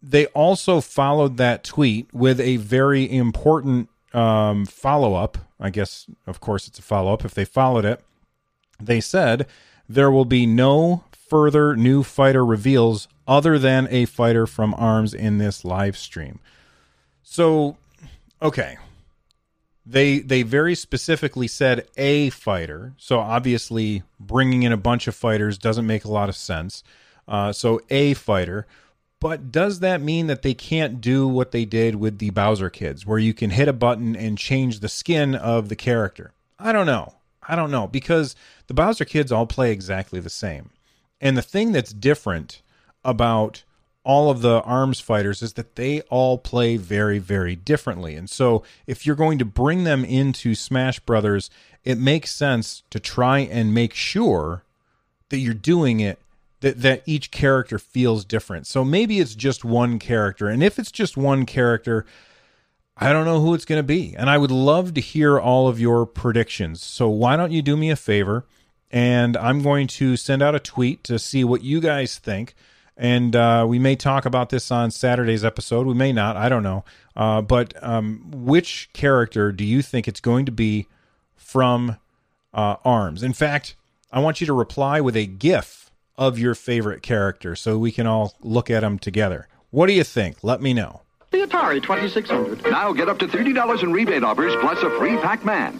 They 0.01 0.25
also 0.27 0.81
followed 0.81 1.37
that 1.37 1.63
tweet 1.63 2.13
with 2.13 2.41
a 2.41 2.57
very 2.57 3.09
important 3.09 3.87
um, 4.13 4.65
follow 4.65 5.15
up. 5.15 5.37
I 5.57 5.69
guess, 5.69 6.07
of 6.27 6.41
course, 6.41 6.67
it's 6.67 6.79
a 6.79 6.83
follow 6.83 7.13
up 7.13 7.23
if 7.23 7.33
they 7.33 7.45
followed 7.45 7.85
it. 7.85 8.03
They 8.77 8.99
said 8.99 9.47
there 9.87 10.11
will 10.11 10.25
be 10.25 10.45
no 10.45 11.05
further 11.33 11.75
new 11.75 12.03
fighter 12.03 12.45
reveals 12.45 13.07
other 13.27 13.57
than 13.57 13.87
a 13.89 14.05
fighter 14.05 14.45
from 14.45 14.71
ARMS 14.75 15.15
in 15.15 15.39
this 15.39 15.65
live 15.65 15.97
stream. 15.97 16.37
So, 17.23 17.75
okay. 18.39 18.77
They 19.83 20.19
they 20.19 20.43
very 20.43 20.75
specifically 20.75 21.47
said 21.47 21.87
a 21.97 22.29
fighter. 22.29 22.93
So 22.97 23.17
obviously 23.17 24.03
bringing 24.19 24.61
in 24.61 24.71
a 24.71 24.77
bunch 24.77 25.07
of 25.07 25.15
fighters 25.15 25.57
doesn't 25.57 25.87
make 25.87 26.05
a 26.05 26.11
lot 26.11 26.29
of 26.29 26.35
sense. 26.35 26.83
Uh, 27.27 27.51
so 27.51 27.81
a 27.89 28.13
fighter. 28.13 28.67
But 29.19 29.51
does 29.51 29.79
that 29.79 30.01
mean 30.01 30.27
that 30.27 30.43
they 30.43 30.53
can't 30.53 31.01
do 31.01 31.27
what 31.27 31.51
they 31.51 31.65
did 31.65 31.95
with 31.95 32.19
the 32.19 32.29
Bowser 32.29 32.69
kids, 32.69 33.07
where 33.07 33.17
you 33.17 33.33
can 33.33 33.49
hit 33.49 33.67
a 33.67 33.73
button 33.73 34.15
and 34.15 34.37
change 34.37 34.81
the 34.81 34.87
skin 34.87 35.33
of 35.33 35.69
the 35.69 35.75
character? 35.75 36.31
I 36.59 36.71
don't 36.71 36.85
know. 36.85 37.15
I 37.41 37.55
don't 37.55 37.71
know 37.71 37.87
because 37.87 38.35
the 38.67 38.75
Bowser 38.75 39.05
kids 39.05 39.31
all 39.31 39.47
play 39.47 39.71
exactly 39.71 40.19
the 40.19 40.29
same. 40.29 40.69
And 41.23 41.37
the 41.37 41.41
thing 41.41 41.71
that's 41.71 41.93
different 41.93 42.61
about 43.05 43.63
all 44.03 44.29
of 44.29 44.41
the 44.41 44.61
arms 44.63 44.99
fighters 44.99 45.41
is 45.41 45.53
that 45.53 45.77
they 45.77 46.01
all 46.01 46.37
play 46.37 46.75
very 46.75 47.17
very 47.17 47.55
differently. 47.55 48.15
And 48.15 48.29
so 48.29 48.63
if 48.85 49.05
you're 49.05 49.15
going 49.15 49.39
to 49.39 49.45
bring 49.45 49.85
them 49.85 50.03
into 50.03 50.53
Smash 50.53 50.99
Brothers, 50.99 51.49
it 51.85 51.97
makes 51.97 52.35
sense 52.35 52.83
to 52.89 52.99
try 52.99 53.39
and 53.39 53.73
make 53.73 53.93
sure 53.93 54.65
that 55.29 55.37
you're 55.37 55.53
doing 55.53 56.01
it 56.01 56.19
that 56.59 56.81
that 56.81 57.03
each 57.05 57.31
character 57.31 57.79
feels 57.79 58.25
different. 58.25 58.67
So 58.67 58.83
maybe 58.83 59.19
it's 59.19 59.33
just 59.33 59.63
one 59.63 59.99
character. 59.99 60.49
And 60.49 60.61
if 60.61 60.77
it's 60.77 60.91
just 60.91 61.15
one 61.15 61.45
character, 61.45 62.05
I 62.97 63.13
don't 63.13 63.25
know 63.25 63.39
who 63.39 63.53
it's 63.53 63.65
going 63.65 63.79
to 63.79 63.83
be. 63.83 64.13
And 64.17 64.29
I 64.29 64.37
would 64.37 64.51
love 64.51 64.93
to 64.95 65.01
hear 65.01 65.39
all 65.39 65.69
of 65.69 65.79
your 65.79 66.05
predictions. 66.05 66.83
So 66.83 67.07
why 67.07 67.37
don't 67.37 67.53
you 67.53 67.61
do 67.61 67.77
me 67.77 67.89
a 67.89 67.95
favor? 67.95 68.45
And 68.93 69.35
I'm 69.35 69.63
going 69.63 69.87
to 69.87 70.15
send 70.15 70.43
out 70.43 70.53
a 70.53 70.59
tweet 70.59 71.03
to 71.05 71.17
see 71.17 71.43
what 71.43 71.63
you 71.63 71.81
guys 71.81 72.19
think. 72.19 72.53
And 72.95 73.35
uh, 73.35 73.65
we 73.67 73.79
may 73.79 73.95
talk 73.95 74.25
about 74.25 74.51
this 74.51 74.69
on 74.69 74.91
Saturday's 74.91 75.43
episode. 75.43 75.87
We 75.87 75.95
may 75.95 76.13
not. 76.13 76.37
I 76.37 76.47
don't 76.47 76.61
know. 76.61 76.85
Uh, 77.15 77.41
but 77.41 77.73
um, 77.83 78.21
which 78.31 78.91
character 78.93 79.51
do 79.51 79.63
you 79.63 79.81
think 79.81 80.07
it's 80.07 80.19
going 80.19 80.45
to 80.45 80.51
be 80.51 80.85
from 81.35 81.97
uh, 82.53 82.75
ARMS? 82.85 83.23
In 83.23 83.33
fact, 83.33 83.75
I 84.11 84.19
want 84.19 84.39
you 84.39 84.45
to 84.45 84.53
reply 84.53 85.01
with 85.01 85.15
a 85.15 85.25
GIF 85.25 85.89
of 86.15 86.37
your 86.37 86.53
favorite 86.53 87.01
character 87.01 87.55
so 87.55 87.79
we 87.79 87.91
can 87.91 88.05
all 88.05 88.35
look 88.41 88.69
at 88.69 88.81
them 88.81 88.99
together. 88.99 89.47
What 89.71 89.87
do 89.87 89.93
you 89.93 90.03
think? 90.03 90.43
Let 90.43 90.61
me 90.61 90.71
know. 90.71 91.01
The 91.31 91.39
Atari 91.39 91.81
2600. 91.81 92.69
Now 92.69 92.93
get 92.93 93.09
up 93.09 93.17
to 93.17 93.27
$30 93.27 93.81
in 93.81 93.91
rebate 93.91 94.23
offers 94.23 94.53
plus 94.61 94.83
a 94.83 94.91
free 94.99 95.17
Pac-Man. 95.17 95.79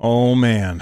Oh 0.00 0.36
man, 0.36 0.80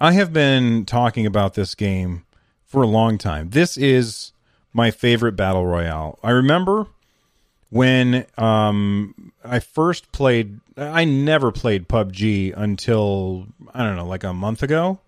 I 0.00 0.12
have 0.12 0.32
been 0.32 0.86
talking 0.86 1.26
about 1.26 1.52
this 1.52 1.74
game 1.74 2.24
for 2.64 2.82
a 2.82 2.86
long 2.86 3.18
time. 3.18 3.50
This 3.50 3.76
is 3.76 4.32
my 4.72 4.90
favorite 4.90 5.32
battle 5.32 5.66
royale. 5.66 6.18
I 6.22 6.30
remember 6.30 6.86
when 7.68 8.24
um, 8.38 9.32
I 9.44 9.58
first 9.58 10.10
played. 10.10 10.58
I 10.74 11.04
never 11.04 11.52
played 11.52 11.86
PUBG 11.86 12.54
until 12.56 13.46
I 13.74 13.82
don't 13.82 13.94
know, 13.94 14.06
like 14.06 14.24
a 14.24 14.32
month 14.32 14.62
ago. 14.62 15.00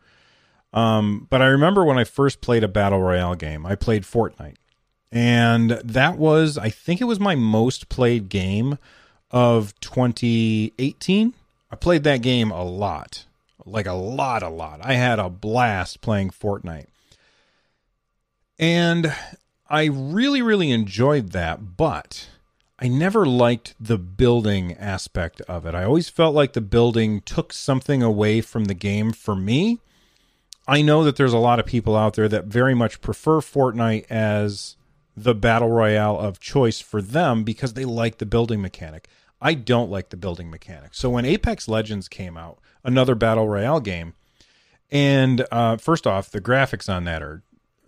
Um, 0.75 1.27
but 1.31 1.41
I 1.41 1.47
remember 1.47 1.87
when 1.87 1.99
I 1.99 2.05
first 2.05 2.43
played 2.43 2.63
a 2.63 2.69
battle 2.69 3.01
royale 3.01 3.35
game. 3.35 3.65
I 3.65 3.77
played 3.77 4.03
Fortnite, 4.03 4.57
and 5.11 5.71
that 5.71 6.19
was 6.19 6.59
I 6.59 6.69
think 6.69 7.01
it 7.01 7.05
was 7.05 7.19
my 7.19 7.35
most 7.35 7.89
played 7.89 8.29
game 8.29 8.77
of 9.31 9.75
2018. 9.81 11.33
I 11.71 11.77
played 11.77 12.05
that 12.05 12.21
game 12.21 12.51
a 12.51 12.63
lot 12.63 13.25
like 13.71 13.87
a 13.87 13.93
lot, 13.93 14.43
a 14.43 14.49
lot. 14.49 14.81
I 14.83 14.95
had 14.95 15.19
a 15.19 15.31
blast 15.31 16.01
playing 16.01 16.31
Fortnite. 16.31 16.87
And 18.59 19.15
I 19.69 19.85
really, 19.85 20.43
really 20.43 20.71
enjoyed 20.71 21.31
that, 21.33 21.77
but 21.77 22.29
I 22.79 22.89
never 22.89 23.27
liked 23.27 23.75
the 23.79 23.99
building 23.99 24.73
aspect 24.75 25.41
of 25.43 25.67
it. 25.67 25.75
I 25.75 25.85
always 25.85 26.09
felt 26.09 26.35
like 26.35 26.53
the 26.53 26.61
building 26.61 27.21
took 27.21 27.53
something 27.53 28.03
away 28.03 28.41
from 28.41 28.65
the 28.65 28.75
game 28.75 29.13
for 29.13 29.37
me. 29.37 29.81
I 30.67 30.83
know 30.83 31.05
that 31.05 31.17
there's 31.17 31.33
a 31.33 31.39
lot 31.39 31.59
of 31.59 31.67
people 31.67 31.97
out 31.97 32.15
there 32.15 32.29
that 32.29 32.45
very 32.45 32.75
much 32.75 33.01
prefer 33.01 33.41
Fortnite 33.41 34.07
as 34.11 34.77
the 35.17 35.35
battle 35.35 35.71
royale 35.71 36.19
of 36.19 36.39
choice 36.39 36.81
for 36.81 37.03
them 37.03 37.43
because 37.43 37.75
they 37.75 37.85
like 37.85 38.19
the 38.19 38.27
building 38.27 38.61
mechanic. 38.61 39.09
I 39.41 39.55
don't 39.55 39.91
like 39.91 40.09
the 40.11 40.17
building 40.17 40.51
mechanic. 40.51 40.95
So 40.95 41.11
when 41.11 41.25
Apex 41.25 41.69
Legends 41.69 42.09
came 42.09 42.37
out, 42.37 42.59
another 42.83 43.15
battle 43.15 43.49
royale 43.49 43.81
game, 43.81 44.15
and 44.91 45.47
uh, 45.51 45.77
first 45.77 46.07
off, 46.07 46.31
the 46.31 46.41
graphics 46.41 46.93
on 46.93 47.05
that 47.05 47.23
are 47.23 47.43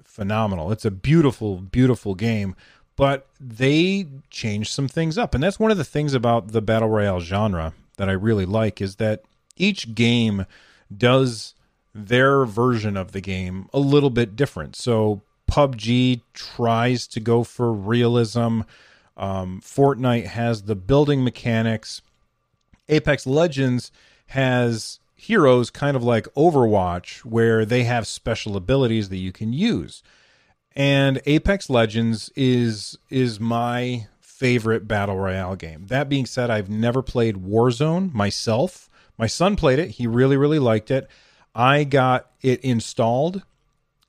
phenomenal. 0.05 0.71
It's 0.71 0.85
a 0.85 0.91
beautiful, 0.91 1.57
beautiful 1.57 2.15
game, 2.15 2.55
but 2.97 3.27
they 3.41 4.07
changed 4.29 4.73
some 4.73 4.89
things 4.89 5.17
up, 5.17 5.35
and 5.35 5.43
that's 5.43 5.59
one 5.59 5.71
of 5.71 5.79
the 5.79 5.85
things 5.85 6.15
about 6.15 6.49
the 6.49 6.63
battle 6.63 6.89
royale 6.89 7.21
genre 7.21 7.73
that 7.97 8.09
I 8.09 8.13
really 8.13 8.47
like 8.47 8.81
is 8.81 8.97
that 8.97 9.23
each 9.57 9.95
game 9.95 10.47
does 10.95 11.55
their 11.95 12.45
version 12.45 12.97
of 12.97 13.13
the 13.13 13.21
game 13.21 13.69
a 13.73 13.79
little 13.79 14.11
bit 14.11 14.37
different. 14.37 14.77
So 14.77 15.23
PUBG 15.51 16.23
tries 16.33 17.07
to 17.09 17.21
go 17.21 17.43
for 17.45 17.73
realism. 17.73 18.61
Um, 19.21 19.61
Fortnite 19.61 20.27
has 20.27 20.63
the 20.63 20.75
building 20.75 21.23
mechanics. 21.23 22.01
Apex 22.89 23.27
Legends 23.27 23.93
has 24.29 24.99
heroes 25.15 25.69
kind 25.69 25.95
of 25.95 26.03
like 26.03 26.25
Overwatch, 26.35 27.19
where 27.19 27.67
they 27.67 27.85
have 27.85 28.07
special 28.07 28.57
abilities 28.57 29.11
that 29.11 29.19
you 29.19 29.31
can 29.31 29.53
use. 29.53 30.03
And 30.75 31.21
Apex 31.27 31.69
Legends 31.69 32.31
is 32.35 32.97
is 33.11 33.39
my 33.39 34.07
favorite 34.21 34.89
battle 34.89 35.19
royale 35.19 35.55
game. 35.55 35.87
That 35.89 36.09
being 36.09 36.25
said, 36.25 36.49
I've 36.49 36.71
never 36.71 37.03
played 37.03 37.37
Warzone 37.37 38.15
myself. 38.15 38.89
My 39.19 39.27
son 39.27 39.55
played 39.55 39.79
it. 39.79 39.91
He 39.91 40.07
really 40.07 40.39
really 40.39 40.59
liked 40.59 40.91
it. 40.91 41.07
I 41.55 41.85
got 41.85 42.31
it 42.41 42.61
installed 42.61 43.43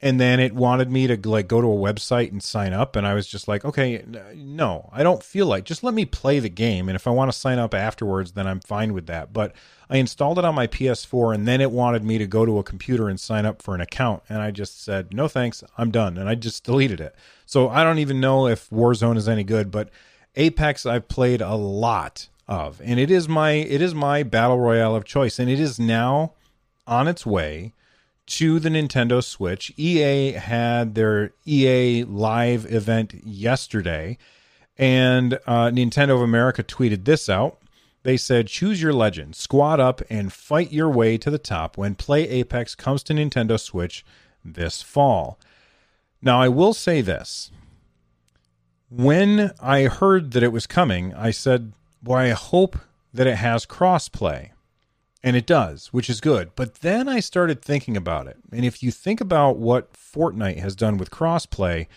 and 0.01 0.20
then 0.20 0.39
it 0.39 0.53
wanted 0.55 0.89
me 0.89 1.05
to 1.08 1.29
like 1.29 1.48
go 1.48 1.62
to 1.62 1.67
a 1.67 1.75
website 1.75 2.31
and 2.31 2.41
sign 2.41 2.74
up 2.74 2.96
and 2.96 3.05
i 3.05 3.13
was 3.13 3.27
just 3.27 3.48
like 3.48 3.63
okay 3.63 4.03
no 4.36 4.89
i 4.91 5.03
don't 5.03 5.24
feel 5.24 5.46
like 5.46 5.63
just 5.63 5.84
let 5.84 5.93
me 5.93 6.05
play 6.05 6.39
the 6.39 6.50
game 6.50 6.89
and 6.89 6.96
if 6.96 7.08
i 7.08 7.12
want 7.12 7.31
to 7.31 7.38
sign 7.38 7.60
up 7.60 7.74
afterwards 7.74 8.31
then 8.31 8.48
i'm 8.48 8.60
fine 8.60 8.93
with 8.93 9.05
that. 9.08 9.31
But 9.31 9.53
i 9.89 9.98
installed 9.98 10.39
it 10.39 10.46
on 10.46 10.55
my 10.55 10.67
ps4 10.67 11.36
and 11.36 11.48
then 11.48 11.62
it 11.62 11.72
wanted 11.72 12.03
me 12.03 12.17
to 12.17 12.27
go 12.27 12.46
to 12.46 12.60
a 12.60 12.63
computer 12.63 13.10
and 13.10 13.20
sign 13.20 13.46
up 13.46 13.62
for 13.62 13.75
an 13.75 13.81
account 13.81 14.24
and 14.29 14.39
i 14.39 14.51
just 14.51 14.84
said 14.84 15.13
no 15.13 15.27
thanks 15.27 15.63
i'm 15.77 15.91
done 15.91 16.17
and 16.17 16.27
i 16.27 16.36
just 16.36 16.63
deleted 16.63 17.00
it. 17.00 17.15
So 17.46 17.70
i 17.70 17.84
don't 17.84 18.00
even 18.00 18.20
know 18.20 18.48
if 18.48 18.70
warzone 18.70 19.17
is 19.17 19.29
any 19.29 19.43
good 19.43 19.72
but 19.72 19.89
apex 20.36 20.86
i've 20.86 21.08
played 21.08 21.41
a 21.41 21.55
lot 21.55 22.27
of 22.48 22.81
and 22.84 23.00
it 23.00 23.12
is 23.12 23.29
my 23.29 23.51
it 23.51 23.81
is 23.81 23.93
my 23.93 24.24
battle 24.24 24.60
royale 24.60 24.96
of 24.96 25.05
choice 25.05 25.39
and 25.39 25.50
it 25.50 25.60
is 25.60 25.79
now 25.79 26.34
on 26.88 27.08
its 27.08 27.25
way 27.25 27.74
to 28.31 28.59
the 28.59 28.69
Nintendo 28.69 29.21
Switch. 29.21 29.73
EA 29.75 30.31
had 30.31 30.95
their 30.95 31.33
EA 31.45 32.05
Live 32.05 32.71
event 32.71 33.13
yesterday, 33.25 34.17
and 34.77 35.33
uh, 35.45 35.69
Nintendo 35.69 36.15
of 36.15 36.21
America 36.21 36.63
tweeted 36.63 37.03
this 37.03 37.27
out. 37.27 37.57
They 38.03 38.15
said, 38.15 38.47
Choose 38.47 38.81
your 38.81 38.93
legend, 38.93 39.35
squad 39.35 39.81
up, 39.81 40.01
and 40.09 40.31
fight 40.31 40.71
your 40.71 40.89
way 40.89 41.17
to 41.17 41.29
the 41.29 41.38
top 41.38 41.77
when 41.77 41.93
Play 41.95 42.27
Apex 42.29 42.73
comes 42.73 43.03
to 43.03 43.13
Nintendo 43.13 43.59
Switch 43.59 44.05
this 44.45 44.81
fall. 44.81 45.38
Now, 46.21 46.41
I 46.41 46.47
will 46.47 46.73
say 46.73 47.01
this. 47.01 47.51
When 48.89 49.51
I 49.61 49.83
heard 49.83 50.31
that 50.31 50.43
it 50.43 50.53
was 50.53 50.67
coming, 50.67 51.13
I 51.15 51.31
said, 51.31 51.73
Boy, 52.01 52.15
I 52.15 52.29
hope 52.29 52.77
that 53.13 53.27
it 53.27 53.35
has 53.35 53.65
crossplay 53.65 54.51
and 55.23 55.35
it 55.35 55.45
does, 55.45 55.87
which 55.87 56.09
is 56.09 56.21
good. 56.21 56.51
But 56.55 56.75
then 56.75 57.07
I 57.07 57.19
started 57.19 57.61
thinking 57.61 57.95
about 57.95 58.27
it. 58.27 58.37
And 58.51 58.65
if 58.65 58.81
you 58.81 58.91
think 58.91 59.21
about 59.21 59.57
what 59.57 59.93
Fortnite 59.93 60.59
has 60.59 60.75
done 60.75 60.97
with 60.97 61.11
crossplay, 61.11 61.87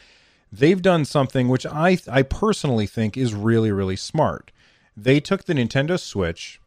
they've 0.52 0.82
done 0.82 1.04
something 1.04 1.48
which 1.48 1.66
I 1.66 1.98
I 2.10 2.22
personally 2.22 2.86
think 2.86 3.16
is 3.16 3.34
really 3.34 3.72
really 3.72 3.96
smart. 3.96 4.52
They 4.96 5.20
took 5.20 5.44
the 5.44 5.54
Nintendo 5.54 5.98
Switch 5.98 6.60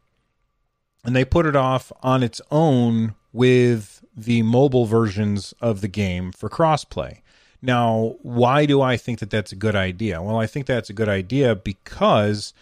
and 1.04 1.14
they 1.14 1.24
put 1.24 1.46
it 1.46 1.56
off 1.56 1.92
on 2.02 2.22
its 2.22 2.40
own 2.50 3.14
with 3.32 4.04
the 4.16 4.42
mobile 4.42 4.84
versions 4.86 5.54
of 5.60 5.80
the 5.80 5.88
game 5.88 6.32
for 6.32 6.48
crossplay. 6.48 7.20
Now, 7.60 8.16
why 8.22 8.66
do 8.66 8.80
I 8.80 8.96
think 8.96 9.18
that 9.18 9.30
that's 9.30 9.52
a 9.52 9.56
good 9.56 9.74
idea? 9.74 10.22
Well, 10.22 10.38
I 10.38 10.46
think 10.46 10.66
that's 10.66 10.90
a 10.90 10.94
good 10.94 11.08
idea 11.08 11.54
because 11.54 12.52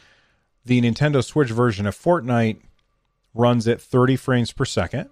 the 0.65 0.81
Nintendo 0.81 1.23
Switch 1.23 1.51
version 1.51 1.87
of 1.87 1.97
Fortnite 1.97 2.59
runs 3.37 3.69
at 3.69 3.81
30 3.81 4.17
frames 4.17 4.53
per 4.53 4.65
second, 4.65 5.11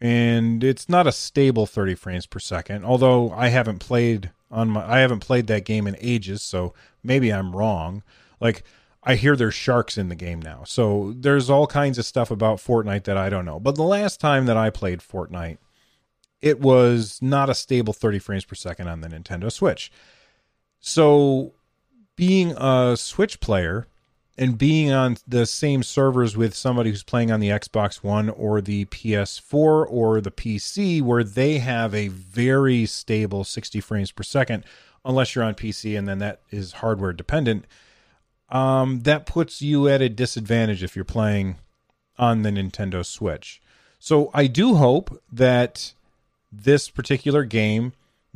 and 0.00 0.62
it's 0.62 0.88
not 0.88 1.06
a 1.06 1.12
stable 1.12 1.66
30 1.66 1.94
frames 1.94 2.26
per 2.26 2.38
second. 2.38 2.84
Although 2.84 3.30
I 3.32 3.48
haven't 3.48 3.78
played 3.78 4.30
on 4.50 4.70
my, 4.70 4.88
I 4.88 5.00
haven't 5.00 5.20
played 5.20 5.46
that 5.48 5.64
game 5.64 5.86
in 5.86 5.96
ages, 6.00 6.42
so 6.42 6.74
maybe 7.02 7.32
I'm 7.32 7.54
wrong. 7.54 8.02
Like 8.40 8.64
I 9.02 9.16
hear 9.16 9.36
there's 9.36 9.54
sharks 9.54 9.98
in 9.98 10.08
the 10.08 10.14
game 10.14 10.40
now, 10.40 10.64
so 10.64 11.14
there's 11.16 11.50
all 11.50 11.66
kinds 11.66 11.98
of 11.98 12.06
stuff 12.06 12.30
about 12.30 12.58
Fortnite 12.58 13.04
that 13.04 13.16
I 13.16 13.28
don't 13.28 13.44
know. 13.44 13.60
But 13.60 13.76
the 13.76 13.82
last 13.82 14.20
time 14.20 14.46
that 14.46 14.56
I 14.56 14.70
played 14.70 15.00
Fortnite, 15.00 15.58
it 16.40 16.60
was 16.60 17.20
not 17.22 17.48
a 17.48 17.54
stable 17.54 17.92
30 17.92 18.18
frames 18.18 18.44
per 18.44 18.54
second 18.54 18.88
on 18.88 19.00
the 19.00 19.08
Nintendo 19.08 19.50
Switch. 19.50 19.90
So, 20.80 21.54
being 22.16 22.52
a 22.58 22.96
Switch 22.98 23.40
player 23.40 23.86
and 24.36 24.58
being 24.58 24.90
on 24.90 25.16
the 25.26 25.46
same 25.46 25.82
servers 25.82 26.36
with 26.36 26.54
somebody 26.54 26.90
who's 26.90 27.02
playing 27.02 27.30
on 27.30 27.40
the 27.40 27.50
Xbox 27.50 28.02
One 28.02 28.28
or 28.30 28.60
the 28.60 28.86
PS4 28.86 29.86
or 29.88 30.20
the 30.20 30.30
PC, 30.30 31.00
where 31.02 31.22
they 31.22 31.58
have 31.58 31.94
a 31.94 32.08
very 32.08 32.86
stable 32.86 33.44
60 33.44 33.80
frames 33.80 34.10
per 34.10 34.22
second, 34.22 34.64
unless 35.04 35.34
you're 35.34 35.44
on 35.44 35.54
PC 35.54 35.96
and 35.96 36.08
then 36.08 36.18
that 36.18 36.40
is 36.50 36.72
hardware 36.74 37.12
dependent, 37.12 37.66
um, 38.48 39.00
that 39.00 39.26
puts 39.26 39.62
you 39.62 39.88
at 39.88 40.02
a 40.02 40.08
disadvantage 40.08 40.82
if 40.82 40.96
you're 40.96 41.04
playing 41.04 41.56
on 42.18 42.42
the 42.42 42.50
Nintendo 42.50 43.04
Switch. 43.04 43.60
So 43.98 44.30
I 44.34 44.48
do 44.48 44.74
hope 44.74 45.22
that 45.32 45.94
this 46.52 46.88
particular 46.88 47.44
game 47.44 47.92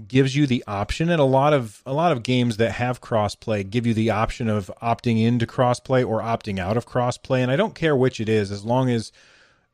gives 0.07 0.37
you 0.37 0.47
the 0.47 0.63
option 0.67 1.11
and 1.11 1.21
a 1.21 1.25
lot 1.25 1.53
of 1.53 1.83
a 1.85 1.93
lot 1.93 2.13
of 2.13 2.23
games 2.23 2.57
that 2.57 2.73
have 2.73 3.01
crossplay 3.01 3.69
give 3.69 3.87
you 3.87 3.95
the 3.95 4.11
option 4.11 4.49
of 4.49 4.71
opting 4.81 5.21
into 5.21 5.47
crossplay 5.47 6.07
or 6.07 6.21
opting 6.21 6.59
out 6.59 6.77
of 6.77 6.87
crossplay 6.87 7.41
and 7.41 7.51
I 7.51 7.57
don't 7.57 7.75
care 7.75 7.97
which 7.97 8.21
it 8.21 8.29
is 8.29 8.53
as 8.53 8.65
long 8.65 8.91
as 8.91 9.11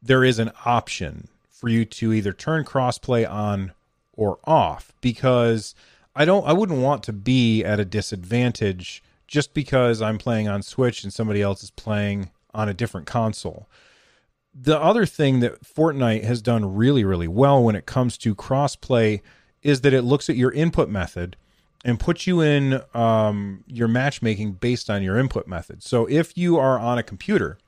there 0.03 0.25
is 0.25 0.39
an 0.39 0.51
option 0.65 1.29
for 1.51 1.69
you 1.69 1.85
to 1.85 2.13
either 2.13 2.33
turn 2.33 2.65
crossplay 2.65 3.29
on 3.31 3.73
or 4.15 4.39
off 4.45 4.93
because 5.03 5.75
I 6.17 6.25
don't 6.25 6.47
I 6.47 6.53
wouldn't 6.53 6.81
want 6.81 7.03
to 7.05 7.13
be 7.13 7.63
at 7.63 7.81
a 7.81 7.85
disadvantage 7.85 9.03
just 9.27 9.53
because 9.53 10.01
I'm 10.01 10.19
playing 10.19 10.49
on 10.49 10.63
Switch 10.63 11.05
and 11.05 11.13
somebody 11.13 11.43
else 11.43 11.63
is 11.63 11.71
playing 11.71 12.31
on 12.55 12.69
a 12.69 12.75
different 12.75 13.07
console. 13.07 13.69
The 14.55 14.81
other 14.81 15.07
thing 15.07 15.41
that 15.41 15.65
Fortnite 15.65 16.23
has 16.23 16.41
done 16.41 16.77
really, 16.77 17.05
really 17.05 17.27
well 17.27 17.63
when 17.63 17.75
it 17.75 17.87
comes 17.87 18.17
to 18.19 18.35
crossplay 18.35 19.21
is 19.65 19.81
that 19.81 19.93
it 19.93 20.03
looks 20.03 20.31
at 20.31 20.37
your 20.37 20.53
input 20.53 20.89
method 20.89 21.37
and 21.85 21.99
puts 21.99 22.27
you 22.27 22.41
in 22.41 22.81
um, 22.95 23.65
your 23.67 23.89
matchmaking 23.89 24.53
based 24.53 24.89
on 24.89 25.03
your 25.03 25.19
input 25.19 25.49
method. 25.49 25.83
So 25.83 26.07
if 26.07 26.39
you 26.39 26.57
are 26.59 26.79
on 26.79 26.99
a 26.99 27.03
computer 27.03 27.59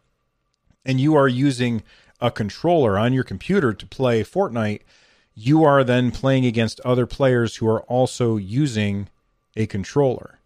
and 0.85 1.01
you 1.01 1.17
are 1.17 1.29
using 1.29 1.83
a 2.21 2.31
controller 2.31 2.99
on 2.99 3.13
your 3.13 3.25
computer 3.25 3.73
to 3.73 3.87
play 3.87 4.23
Fortnite, 4.23 4.83
you 5.35 5.65
are 5.65 5.85
then 5.85 6.11
playing 6.11 6.47
against 6.47 6.81
other 6.81 7.07
players 7.07 7.57
who 7.57 7.69
are 7.69 7.83
also 7.83 8.37
using 8.37 9.09
a 9.55 9.67
controller. 9.67 10.39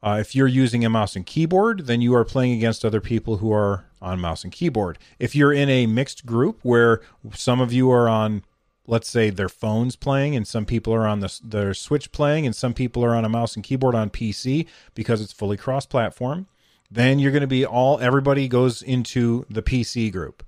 Uh, 0.00 0.18
if 0.20 0.34
you're 0.36 0.46
using 0.46 0.84
a 0.84 0.90
mouse 0.90 1.16
and 1.16 1.26
keyboard, 1.26 1.86
then 1.86 2.00
you 2.00 2.14
are 2.14 2.24
playing 2.24 2.52
against 2.52 2.84
other 2.84 3.00
people 3.00 3.38
who 3.38 3.52
are 3.52 3.86
on 4.00 4.20
mouse 4.20 4.44
and 4.44 4.52
keyboard. 4.52 4.96
If 5.18 5.34
you're 5.34 5.52
in 5.52 5.68
a 5.68 5.86
mixed 5.86 6.24
group 6.24 6.60
where 6.62 7.00
some 7.34 7.60
of 7.60 7.72
you 7.72 7.90
are 7.90 8.08
on, 8.08 8.44
let's 8.88 9.08
say, 9.08 9.28
their 9.28 9.50
phones 9.50 9.94
playing, 9.94 10.34
and 10.34 10.48
some 10.48 10.64
people 10.64 10.94
are 10.94 11.06
on 11.06 11.20
the, 11.20 11.40
their 11.44 11.74
Switch 11.74 12.10
playing, 12.10 12.46
and 12.46 12.56
some 12.56 12.72
people 12.72 13.04
are 13.04 13.14
on 13.14 13.24
a 13.24 13.28
mouse 13.28 13.54
and 13.54 13.62
keyboard 13.62 13.94
on 13.94 14.08
PC 14.08 14.66
because 14.94 15.20
it's 15.20 15.32
fully 15.32 15.58
cross 15.58 15.84
platform, 15.84 16.46
then 16.90 17.18
you're 17.18 17.30
going 17.30 17.42
to 17.42 17.46
be 17.46 17.66
all, 17.66 18.00
everybody 18.00 18.48
goes 18.48 18.80
into 18.80 19.44
the 19.50 19.62
PC 19.62 20.10
group, 20.10 20.42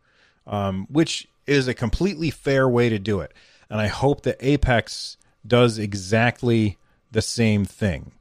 um, 0.47 0.87
which 0.91 1.29
is 1.47 1.69
a 1.69 1.75
completely 1.75 2.31
fair 2.31 2.67
way 2.67 2.89
to 2.89 2.99
do 2.99 3.21
it. 3.21 3.35
And 3.69 3.79
I 3.79 3.89
hope 3.89 4.23
that 4.23 4.39
Apex 4.41 5.19
does 5.47 5.79
exactly 5.79 6.79
the 7.13 7.23
same 7.23 7.67
thing. 7.67 8.13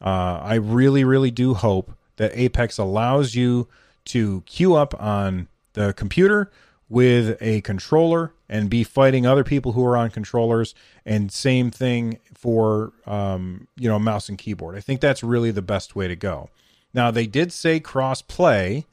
Uh, 0.00 0.38
I 0.42 0.54
really, 0.54 1.02
really 1.02 1.32
do 1.32 1.54
hope 1.54 1.92
that 2.16 2.30
Apex 2.34 2.78
allows 2.78 3.34
you 3.34 3.66
to 4.06 4.42
queue 4.46 4.76
up 4.76 4.94
on 5.00 5.48
the 5.72 5.92
computer 5.92 6.52
with 6.88 7.36
a 7.40 7.60
controller 7.62 8.32
and 8.48 8.70
be 8.70 8.84
fighting 8.84 9.26
other 9.26 9.44
people 9.44 9.72
who 9.72 9.84
are 9.84 9.96
on 9.96 10.10
controllers. 10.10 10.74
And 11.04 11.32
same 11.32 11.70
thing 11.70 12.18
for 12.34 12.92
um, 13.06 13.68
you 13.76 13.88
know 13.88 13.98
mouse 13.98 14.28
and 14.28 14.38
keyboard. 14.38 14.76
I 14.76 14.80
think 14.80 15.00
that's 15.00 15.22
really 15.22 15.50
the 15.50 15.62
best 15.62 15.96
way 15.96 16.08
to 16.08 16.16
go. 16.16 16.50
Now 16.94 17.10
they 17.10 17.26
did 17.26 17.52
say 17.52 17.80
cross 17.80 18.22
play 18.22 18.86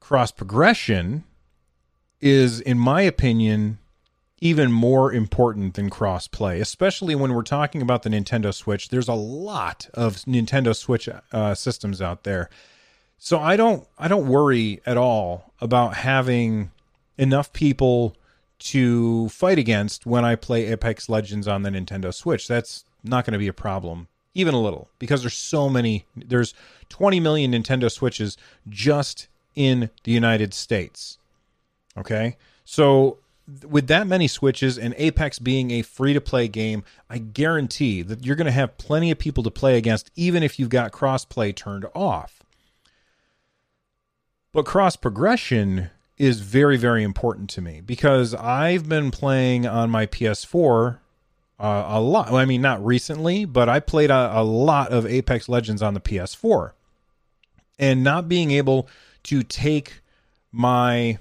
cross 0.00 0.32
progression 0.32 1.22
is 2.20 2.60
in 2.60 2.78
my 2.78 3.02
opinion 3.02 3.78
even 4.40 4.72
more 4.72 5.12
important 5.12 5.74
than 5.74 5.90
cross 5.90 6.26
play, 6.26 6.60
especially 6.60 7.14
when 7.14 7.34
we're 7.34 7.42
talking 7.42 7.82
about 7.82 8.02
the 8.02 8.08
Nintendo 8.08 8.54
Switch. 8.54 8.88
There's 8.88 9.06
a 9.06 9.14
lot 9.14 9.88
of 9.92 10.16
Nintendo 10.24 10.74
Switch 10.74 11.08
uh, 11.30 11.54
systems 11.54 12.00
out 12.00 12.24
there, 12.24 12.48
so 13.18 13.38
I 13.38 13.56
don't 13.56 13.86
I 13.98 14.08
don't 14.08 14.28
worry 14.28 14.80
at 14.86 14.96
all 14.96 15.52
about 15.60 15.94
having 15.94 16.70
enough 17.18 17.52
people 17.52 18.16
to 18.58 19.28
fight 19.30 19.58
against 19.58 20.06
when 20.06 20.24
I 20.24 20.36
play 20.36 20.66
Apex 20.66 21.08
Legends 21.08 21.48
on 21.48 21.62
the 21.62 21.70
Nintendo 21.70 22.12
Switch. 22.12 22.46
That's 22.46 22.84
not 23.02 23.24
going 23.24 23.32
to 23.32 23.38
be 23.38 23.48
a 23.48 23.52
problem, 23.52 24.08
even 24.34 24.54
a 24.54 24.60
little, 24.60 24.90
because 24.98 25.22
there's 25.22 25.36
so 25.36 25.68
many. 25.68 26.04
There's 26.14 26.54
20 26.90 27.20
million 27.20 27.52
Nintendo 27.52 27.90
Switches 27.90 28.36
just 28.68 29.28
in 29.54 29.90
the 30.04 30.12
United 30.12 30.52
States. 30.54 31.18
Okay, 31.96 32.36
so 32.64 33.18
with 33.66 33.88
that 33.88 34.06
many 34.06 34.28
switches 34.28 34.78
and 34.78 34.94
Apex 34.96 35.38
being 35.38 35.70
a 35.70 35.82
free 35.82 36.12
to 36.12 36.20
play 36.20 36.48
game, 36.48 36.84
I 37.08 37.18
guarantee 37.18 38.02
that 38.02 38.24
you're 38.24 38.36
going 38.36 38.46
to 38.46 38.52
have 38.52 38.78
plenty 38.78 39.10
of 39.10 39.18
people 39.18 39.42
to 39.42 39.50
play 39.50 39.76
against, 39.76 40.10
even 40.14 40.42
if 40.42 40.58
you've 40.58 40.68
got 40.68 40.92
crossplay 40.92 41.54
turned 41.54 41.86
off. 41.94 42.42
But 44.52 44.66
cross 44.66 44.96
progression 44.96 45.90
is 46.20 46.40
very, 46.40 46.76
very 46.76 47.02
important 47.02 47.48
to 47.48 47.62
me 47.62 47.80
because 47.80 48.34
I've 48.34 48.86
been 48.86 49.10
playing 49.10 49.66
on 49.66 49.88
my 49.88 50.04
PS4 50.04 50.98
uh, 51.58 51.84
a 51.88 51.98
lot. 51.98 52.30
I 52.30 52.44
mean, 52.44 52.60
not 52.60 52.84
recently, 52.84 53.46
but 53.46 53.70
I 53.70 53.80
played 53.80 54.10
a, 54.10 54.38
a 54.38 54.44
lot 54.44 54.92
of 54.92 55.06
Apex 55.06 55.48
Legends 55.48 55.80
on 55.80 55.94
the 55.94 56.00
PS4. 56.00 56.72
And 57.78 58.04
not 58.04 58.28
being 58.28 58.50
able 58.50 58.86
to 59.24 59.42
take 59.42 60.02
my 60.52 61.18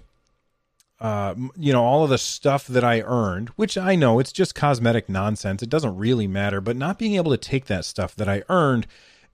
uh, 1.00 1.34
you 1.56 1.72
know, 1.72 1.82
all 1.82 2.04
of 2.04 2.10
the 2.10 2.18
stuff 2.18 2.68
that 2.68 2.84
I 2.84 3.00
earned, 3.00 3.48
which 3.56 3.78
I 3.78 3.96
know 3.96 4.20
it's 4.20 4.34
just 4.34 4.54
cosmetic 4.54 5.08
nonsense. 5.08 5.64
It 5.64 5.70
doesn't 5.70 5.96
really 5.96 6.28
matter, 6.28 6.60
but 6.60 6.76
not 6.76 7.00
being 7.00 7.16
able 7.16 7.32
to 7.32 7.38
take 7.38 7.68
that 7.68 7.86
stuff 7.86 8.18
that 8.18 8.28
I 8.28 8.44
earned 8.50 8.86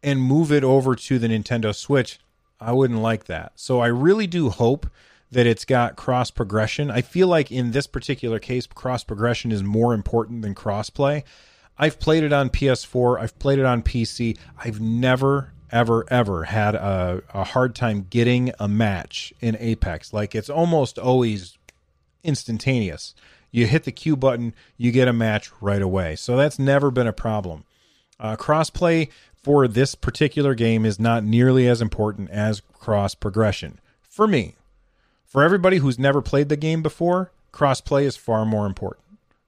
and 0.04 0.22
move 0.22 0.52
it 0.52 0.64
over 0.64 0.96
to 0.96 1.18
the 1.18 1.28
Nintendo 1.28 1.74
Switch, 1.74 2.20
I 2.60 2.72
wouldn't 2.72 3.02
like 3.02 3.26
that. 3.26 3.54
So 3.56 3.80
I 3.80 3.88
really 3.88 4.28
do 4.28 4.52
hope 4.52 4.86
that 5.36 5.46
it's 5.46 5.66
got 5.66 5.98
cross 5.98 6.32
progression. 6.32 6.90
I 6.90 7.02
feel 7.02 7.28
like 7.28 7.52
in 7.52 7.72
this 7.72 7.88
particular 7.88 8.40
case, 8.40 8.66
cross 8.68 9.04
progression 9.04 9.52
is 9.52 9.62
more 9.62 9.94
important 9.94 10.44
than 10.44 10.56
cross 10.56 10.90
play. 10.90 11.26
I've 11.78 12.00
played 12.00 12.24
it 12.24 12.32
on 12.32 12.50
PS4, 12.50 13.20
I've 13.20 13.38
played 13.38 13.60
it 13.60 13.66
on 13.66 13.84
PC. 13.84 14.38
I've 14.58 14.80
never 14.80 15.52
ever 15.72 16.06
ever 16.10 16.46
had 16.46 16.74
a, 16.74 17.22
a 17.34 17.44
hard 17.44 17.76
time 17.76 18.08
getting 18.10 18.54
a 18.60 18.68
match 18.68 19.34
in 19.42 19.58
apex 19.60 20.14
like 20.14 20.36
it's 20.36 20.50
almost 20.50 21.00
always 21.00 21.58
instantaneous 22.24 23.16
you 23.52 23.66
hit 23.66 23.84
the 23.84 23.92
q 23.92 24.16
button 24.16 24.54
you 24.78 24.92
get 24.92 25.08
a 25.08 25.12
match 25.12 25.52
right 25.60 25.82
away 25.82 26.16
so 26.16 26.38
that's 26.38 26.60
never 26.60 26.92
been 26.92 27.08
a 27.08 27.12
problem 27.12 27.66
uh, 28.20 28.36
crossplay 28.36 29.10
for 29.34 29.68
this 29.68 29.96
particular 29.96 30.54
game 30.54 30.86
is 30.86 31.00
not 31.00 31.24
nearly 31.24 31.68
as 31.68 31.82
important 31.82 32.30
as 32.30 32.62
cross 32.62 33.16
progression 33.16 33.80
for 34.08 34.28
me 34.28 34.56
for 35.26 35.44
everybody 35.44 35.78
who's 35.78 36.00
never 36.00 36.22
played 36.22 36.50
the 36.50 36.58
game 36.58 36.82
before 36.82 37.32
crossplay 37.52 38.04
is 38.04 38.16
far 38.18 38.46
more 38.46 38.66
important 38.66 39.06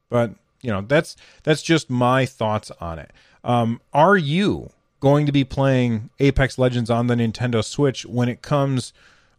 but 0.09 0.31
you 0.61 0.71
know 0.71 0.81
that's 0.81 1.15
that's 1.43 1.61
just 1.61 1.89
my 1.89 2.25
thoughts 2.25 2.71
on 2.79 2.99
it 2.99 3.11
um, 3.43 3.79
are 3.93 4.17
you 4.17 4.71
going 4.99 5.25
to 5.25 5.31
be 5.31 5.43
playing 5.43 6.09
Apex 6.19 6.57
Legends 6.57 6.89
on 6.89 7.07
the 7.07 7.15
Nintendo 7.15 7.63
Switch 7.63 8.05
when 8.05 8.29
it 8.29 8.41
comes 8.41 8.93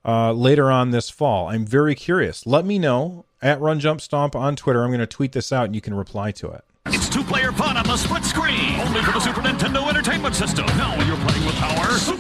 uh, 0.04 0.32
later 0.32 0.70
on 0.70 0.90
this 0.90 1.10
fall. 1.10 1.48
I'm 1.48 1.66
very 1.66 1.94
curious. 1.94 2.46
Let 2.46 2.64
me 2.64 2.78
know 2.78 3.24
at 3.42 3.60
Run 3.60 3.80
Jump 3.80 4.00
Stomp 4.00 4.34
on 4.34 4.56
Twitter. 4.56 4.82
I'm 4.82 4.90
going 4.90 5.00
to 5.00 5.06
tweet 5.06 5.32
this 5.32 5.52
out 5.52 5.66
and 5.66 5.74
you 5.74 5.80
can 5.80 5.94
reply 5.94 6.30
to 6.32 6.48
it. 6.50 6.64
It's 6.86 7.08
two-player 7.08 7.52
fun 7.52 7.76
on 7.76 7.84
the 7.84 7.96
split 7.98 8.24
screen, 8.24 8.80
only 8.80 9.02
for 9.02 9.12
the 9.12 9.20
Super 9.20 9.42
Nintendo 9.42 9.86
Entertainment 9.88 10.34
System. 10.34 10.64
Now 10.68 10.94
you're 11.04 11.18
playing 11.28 11.44
with 11.44 11.54
power, 11.56 11.86
superpower. 11.98 12.17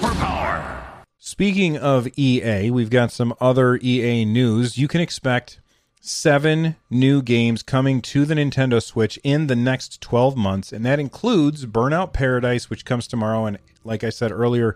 Speaking 1.38 1.76
of 1.76 2.08
EA, 2.18 2.68
we've 2.72 2.90
got 2.90 3.12
some 3.12 3.32
other 3.40 3.76
EA 3.76 4.24
news. 4.24 4.76
You 4.76 4.88
can 4.88 5.00
expect 5.00 5.60
seven 6.00 6.74
new 6.90 7.22
games 7.22 7.62
coming 7.62 8.02
to 8.02 8.24
the 8.24 8.34
Nintendo 8.34 8.82
Switch 8.82 9.20
in 9.22 9.46
the 9.46 9.54
next 9.54 10.00
12 10.00 10.36
months, 10.36 10.72
and 10.72 10.84
that 10.84 10.98
includes 10.98 11.64
Burnout 11.64 12.12
Paradise, 12.12 12.68
which 12.68 12.84
comes 12.84 13.06
tomorrow, 13.06 13.46
and 13.46 13.56
like 13.84 14.02
I 14.02 14.10
said 14.10 14.32
earlier, 14.32 14.74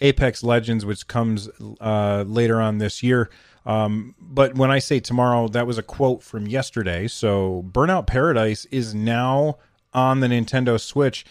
Apex 0.00 0.44
Legends, 0.44 0.86
which 0.86 1.08
comes 1.08 1.50
uh, 1.80 2.22
later 2.28 2.60
on 2.60 2.78
this 2.78 3.02
year. 3.02 3.28
Um, 3.66 4.14
but 4.20 4.54
when 4.54 4.70
I 4.70 4.78
say 4.78 5.00
tomorrow, 5.00 5.48
that 5.48 5.66
was 5.66 5.78
a 5.78 5.82
quote 5.82 6.22
from 6.22 6.46
yesterday. 6.46 7.08
So 7.08 7.64
Burnout 7.72 8.06
Paradise 8.06 8.66
is 8.66 8.94
now 8.94 9.58
on 9.92 10.20
the 10.20 10.28
Nintendo 10.28 10.80
Switch. 10.80 11.24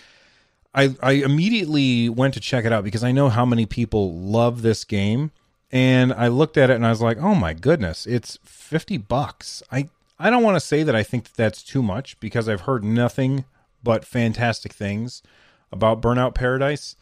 I, 0.74 0.96
I 1.02 1.12
immediately 1.14 2.10
went 2.10 2.34
to 2.34 2.40
check 2.40 2.66
it 2.66 2.74
out 2.74 2.84
because 2.84 3.04
I 3.04 3.12
know 3.12 3.30
how 3.30 3.46
many 3.46 3.66
people 3.66 4.14
love 4.14 4.62
this 4.62 4.84
game. 4.84 5.32
And 5.72 6.14
I 6.14 6.28
looked 6.28 6.58
at 6.58 6.70
it 6.70 6.76
and 6.76 6.86
I 6.86 6.90
was 6.90 7.02
like, 7.02 7.18
oh 7.18 7.36
my 7.36 7.54
goodness, 7.54 8.06
it's 8.06 8.38
50 8.44 8.98
bucks. 8.98 9.64
I, 9.72 9.90
I 10.20 10.30
don't 10.30 10.44
want 10.44 10.56
to 10.56 10.60
say 10.60 10.84
that 10.84 10.96
I 10.96 11.04
think 11.04 11.26
that 11.26 11.36
that's 11.36 11.64
too 11.64 11.82
much 11.82 12.20
because 12.20 12.48
I've 12.48 12.62
heard 12.62 12.84
nothing 12.84 13.46
but 13.84 14.06
fantastic 14.06 14.74
things 14.74 15.22
about 15.72 16.02
Burnout 16.02 16.36
Paradise. 16.36 16.96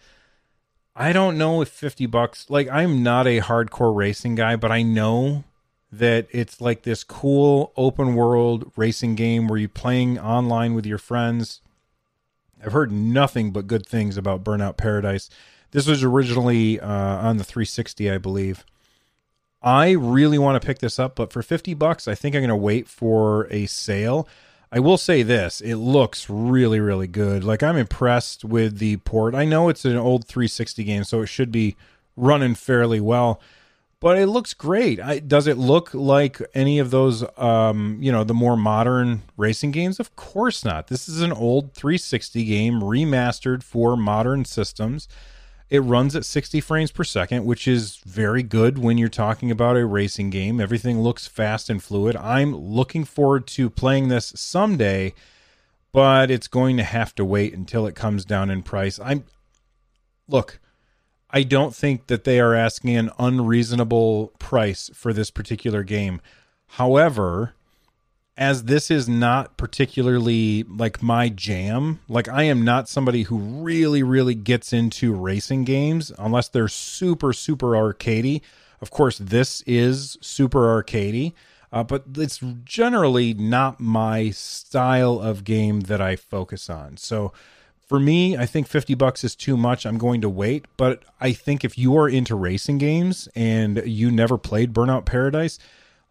I 0.96 1.14
don't 1.14 1.38
know 1.38 1.62
if 1.62 1.70
50 1.70 2.06
bucks, 2.08 2.50
like, 2.50 2.70
I'm 2.70 3.04
not 3.04 3.28
a 3.28 3.42
hardcore 3.42 3.96
racing 3.96 4.36
guy, 4.36 4.56
but 4.56 4.72
I 4.72 4.82
know 4.82 5.44
that 5.92 6.28
it's 6.32 6.62
like 6.62 6.84
this 6.84 7.04
cool 7.04 7.74
open 7.76 8.16
world 8.16 8.72
racing 8.76 9.16
game 9.16 9.48
where 9.48 9.60
you're 9.60 9.70
playing 9.70 10.18
online 10.18 10.74
with 10.74 10.86
your 10.86 10.98
friends. 10.98 11.62
I've 12.63 12.74
heard 12.74 12.91
nothing 12.91 13.52
but 13.52 13.67
good 13.67 13.86
things 13.86 14.17
about 14.17 14.43
Burnout 14.43 14.78
Paradise. 14.78 15.30
This 15.71 15.88
was 15.88 16.04
originally 16.04 16.80
uh, 16.80 16.88
on 16.88 17.38
the 17.38 17.43
360, 17.43 18.12
I 18.12 18.17
believe. 18.17 18.65
I 19.62 19.91
really 19.91 20.38
want 20.38 20.62
to 20.62 20.65
pick 20.65 20.80
this 20.80 21.00
up, 21.00 21.15
but 21.15 21.32
for 21.32 21.41
50 21.41 21.74
bucks, 21.76 22.08
I 22.08 22.15
think 22.15 22.36
I'm 22.36 22.41
going 22.41 22.50
to 22.50 22.56
wait 22.56 22.88
for 22.88 23.47
a 23.52 23.67
sale. 23.67 24.28
I 24.71 24.80
will 24.80 24.97
say 24.97 25.21
this, 25.21 25.60
it 25.60 25.76
looks 25.76 26.30
really 26.30 26.80
really 26.80 27.08
good. 27.08 27.43
Like 27.43 27.62
I'm 27.62 27.76
impressed 27.76 28.45
with 28.45 28.78
the 28.78 28.97
port. 28.97 29.36
I 29.36 29.43
know 29.43 29.67
it's 29.67 29.84
an 29.84 29.97
old 29.97 30.26
360 30.26 30.84
game, 30.86 31.04
so 31.04 31.21
it 31.21 31.28
should 31.28 31.52
be 31.52 31.76
running 32.15 32.56
fairly 32.56 33.02
well, 33.02 33.41
but 34.02 34.18
it 34.18 34.28
looks 34.28 34.56
great. 34.56 35.00
I, 35.00 35.20
does 35.20 35.46
it 35.46 35.58
look 35.58 35.94
like 35.94 36.42
any 36.56 36.80
of 36.80 36.90
those 36.90 37.24
um, 37.38 38.00
you 38.02 38.12
know, 38.12 38.24
the 38.26 38.34
more 38.34 38.58
modern 38.58 39.22
racing 39.38 39.72
games? 39.72 40.00
Of 40.00 40.16
course 40.16 40.66
not. 40.66 40.88
This 40.88 41.08
is 41.08 41.22
an 41.22 41.32
old 41.32 41.74
360 41.76 42.44
game 42.44 42.82
remastered 42.82 43.62
for 43.64 43.96
modern 43.96 44.44
systems. 44.44 45.08
It 45.70 45.82
runs 45.82 46.16
at 46.16 46.26
60 46.26 46.60
frames 46.62 46.92
per 46.92 47.04
second, 47.04 47.46
which 47.46 47.68
is 47.68 47.98
very 47.98 48.42
good 48.44 48.80
when 48.80 48.98
you're 48.98 49.08
talking 49.08 49.52
about 49.52 49.78
a 49.78 49.86
racing 49.86 50.32
game. 50.32 50.60
Everything 50.60 51.02
looks 51.02 51.28
fast 51.28 51.70
and 51.70 51.82
fluid. 51.82 52.16
I'm 52.18 52.56
looking 52.56 53.06
forward 53.06 53.46
to 53.48 53.70
playing 53.70 54.08
this 54.08 54.34
someday, 54.36 55.14
but 55.92 56.32
it's 56.32 56.48
going 56.48 56.76
to 56.78 56.84
have 56.84 57.14
to 57.16 57.24
wait 57.24 57.54
until 57.54 57.86
it 57.86 57.96
comes 57.96 58.26
down 58.26 58.50
in 58.50 58.64
price. 58.64 59.00
I'm 59.00 59.26
look, 60.28 60.60
I 61.34 61.44
don't 61.44 61.74
think 61.74 62.08
that 62.08 62.26
they 62.26 62.39
are 62.39 62.54
asking 62.54 62.96
an 62.98 63.10
unreasonable 63.17 64.34
price 64.38 64.89
for 64.94 65.13
this 65.13 65.32
particular 65.32 65.84
game. 65.84 66.22
However, 66.67 67.54
as 68.38 68.63
this 68.63 68.89
is 68.89 69.08
not 69.08 69.58
particularly 69.58 70.63
like 70.63 71.04
my 71.04 71.30
jam, 71.30 72.00
like 72.08 72.28
I 72.28 72.44
am 72.44 72.63
not 72.63 72.89
somebody 72.89 73.24
who 73.24 73.38
really, 73.38 74.04
really 74.04 74.36
gets 74.36 74.74
into 74.74 75.13
racing 75.13 75.63
games 75.63 76.12
unless 76.17 76.50
they're 76.50 76.67
super, 76.67 77.34
super 77.34 77.67
arcadey. 77.67 78.41
Of 78.82 78.89
course, 78.89 79.17
this 79.17 79.62
is 79.67 80.17
super 80.22 80.82
arcadey, 80.82 81.34
uh, 81.72 81.84
but 81.84 82.06
it's 82.17 82.39
generally 82.63 83.34
not 83.34 83.80
my 83.80 84.32
style 84.32 85.20
of 85.20 85.44
game 85.44 85.82
that 85.82 86.02
I 86.02 86.15
focus 86.15 86.70
on. 86.70 86.98
So 86.98 87.32
for 87.91 87.99
me, 87.99 88.38
I 88.38 88.45
think 88.45 88.67
50 88.67 88.93
bucks 88.93 89.25
is 89.25 89.36
too 89.36 89.58
much. 89.58 89.86
I'm 89.86 89.97
going 89.97 90.21
to 90.21 90.30
wait, 90.30 90.63
but 90.77 91.04
I 91.19 91.34
think 91.34 91.65
if 91.65 91.77
you 91.77 91.97
are 91.97 92.08
into 92.08 92.36
racing 92.36 92.77
games 92.77 93.27
and 93.36 93.84
you 93.86 94.10
never 94.10 94.38
played 94.38 94.71
Burnout 94.71 95.04
Paradise, 95.04 95.60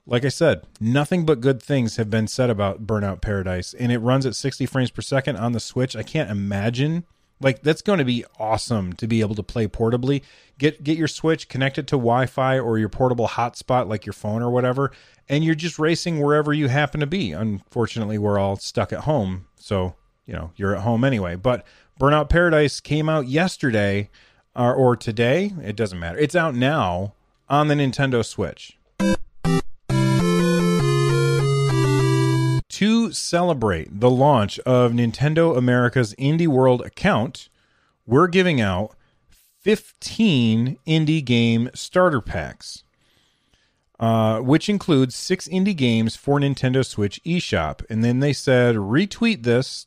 like 0.05 0.27
I 0.27 0.29
said, 0.29 0.67
nothing 0.79 1.25
but 1.25 1.41
good 1.41 1.63
things 1.63 1.97
have 1.97 2.11
been 2.11 2.27
said 2.27 2.51
about 2.51 2.87
Burnout 2.87 3.23
Paradise, 3.23 3.73
and 3.73 3.91
it 3.91 3.97
runs 4.01 4.27
at 4.27 4.37
60 4.37 4.67
frames 4.67 4.91
per 4.91 5.01
second 5.01 5.37
on 5.37 5.53
the 5.53 5.59
Switch. 5.59 5.97
I 5.97 6.03
can't 6.03 6.31
imagine. 6.31 7.07
Like 7.41 7.63
that's 7.63 7.81
going 7.81 7.99
to 7.99 8.05
be 8.05 8.27
awesome 8.39 8.93
to 8.97 9.07
be 9.07 9.23
able 9.23 9.37
to 9.37 9.43
play 9.43 9.67
portably. 9.67 10.21
Get 10.59 10.85
get 10.85 10.99
your 10.99 11.09
Switch, 11.09 11.49
connect 11.49 11.79
it 11.79 11.87
to 11.87 11.97
Wi-Fi 11.97 12.59
or 12.59 12.77
your 12.77 12.91
portable 12.91 13.27
hotspot 13.27 13.89
like 13.89 14.05
your 14.05 14.13
phone 14.13 14.43
or 14.43 14.51
whatever, 14.51 14.93
and 15.31 15.43
you're 15.43 15.55
just 15.55 15.79
racing 15.79 16.21
wherever 16.21 16.53
you 16.53 16.69
happen 16.69 17.01
to 17.01 17.07
be. 17.07 17.33
Unfortunately, 17.33 18.19
we're 18.19 18.39
all 18.39 18.57
stuck 18.57 18.93
at 18.93 19.05
home, 19.05 19.47
so 19.57 19.95
you 20.27 20.35
know 20.35 20.53
you're 20.57 20.75
at 20.75 20.83
home 20.83 21.05
anyway. 21.05 21.37
But 21.37 21.65
Burnout 21.99 22.29
Paradise 22.29 22.81
came 22.81 23.09
out 23.09 23.29
yesterday 23.29 24.11
or, 24.55 24.75
or 24.75 24.97
today. 24.97 25.53
It 25.63 25.77
doesn't 25.77 25.99
matter. 25.99 26.19
It's 26.19 26.35
out 26.35 26.55
now 26.55 27.15
on 27.49 27.69
the 27.69 27.75
Nintendo 27.75 28.25
Switch. 28.25 28.79
to 32.81 33.13
celebrate 33.13 34.01
the 34.01 34.09
launch 34.09 34.59
of 34.61 34.93
Nintendo 34.93 35.55
America's 35.55 36.15
Indie 36.15 36.47
World 36.47 36.81
account, 36.81 37.51
we're 38.07 38.27
giving 38.27 38.59
out 38.59 38.97
15 39.61 40.79
indie 40.87 41.23
game 41.23 41.69
starter 41.75 42.23
packs, 42.23 42.85
uh, 44.01 44.41
which 44.41 44.71
includes 44.71 45.15
six 45.15 45.47
indie 45.47 45.77
games 45.77 46.17
for 46.17 46.41
Nintendo 46.41 46.85
Switch 46.85 47.21
eShop. 47.23 47.85
And 47.91 48.03
then 48.03 48.21
they 48.21 48.33
said 48.33 48.77
retweet 48.77 49.43
this 49.43 49.87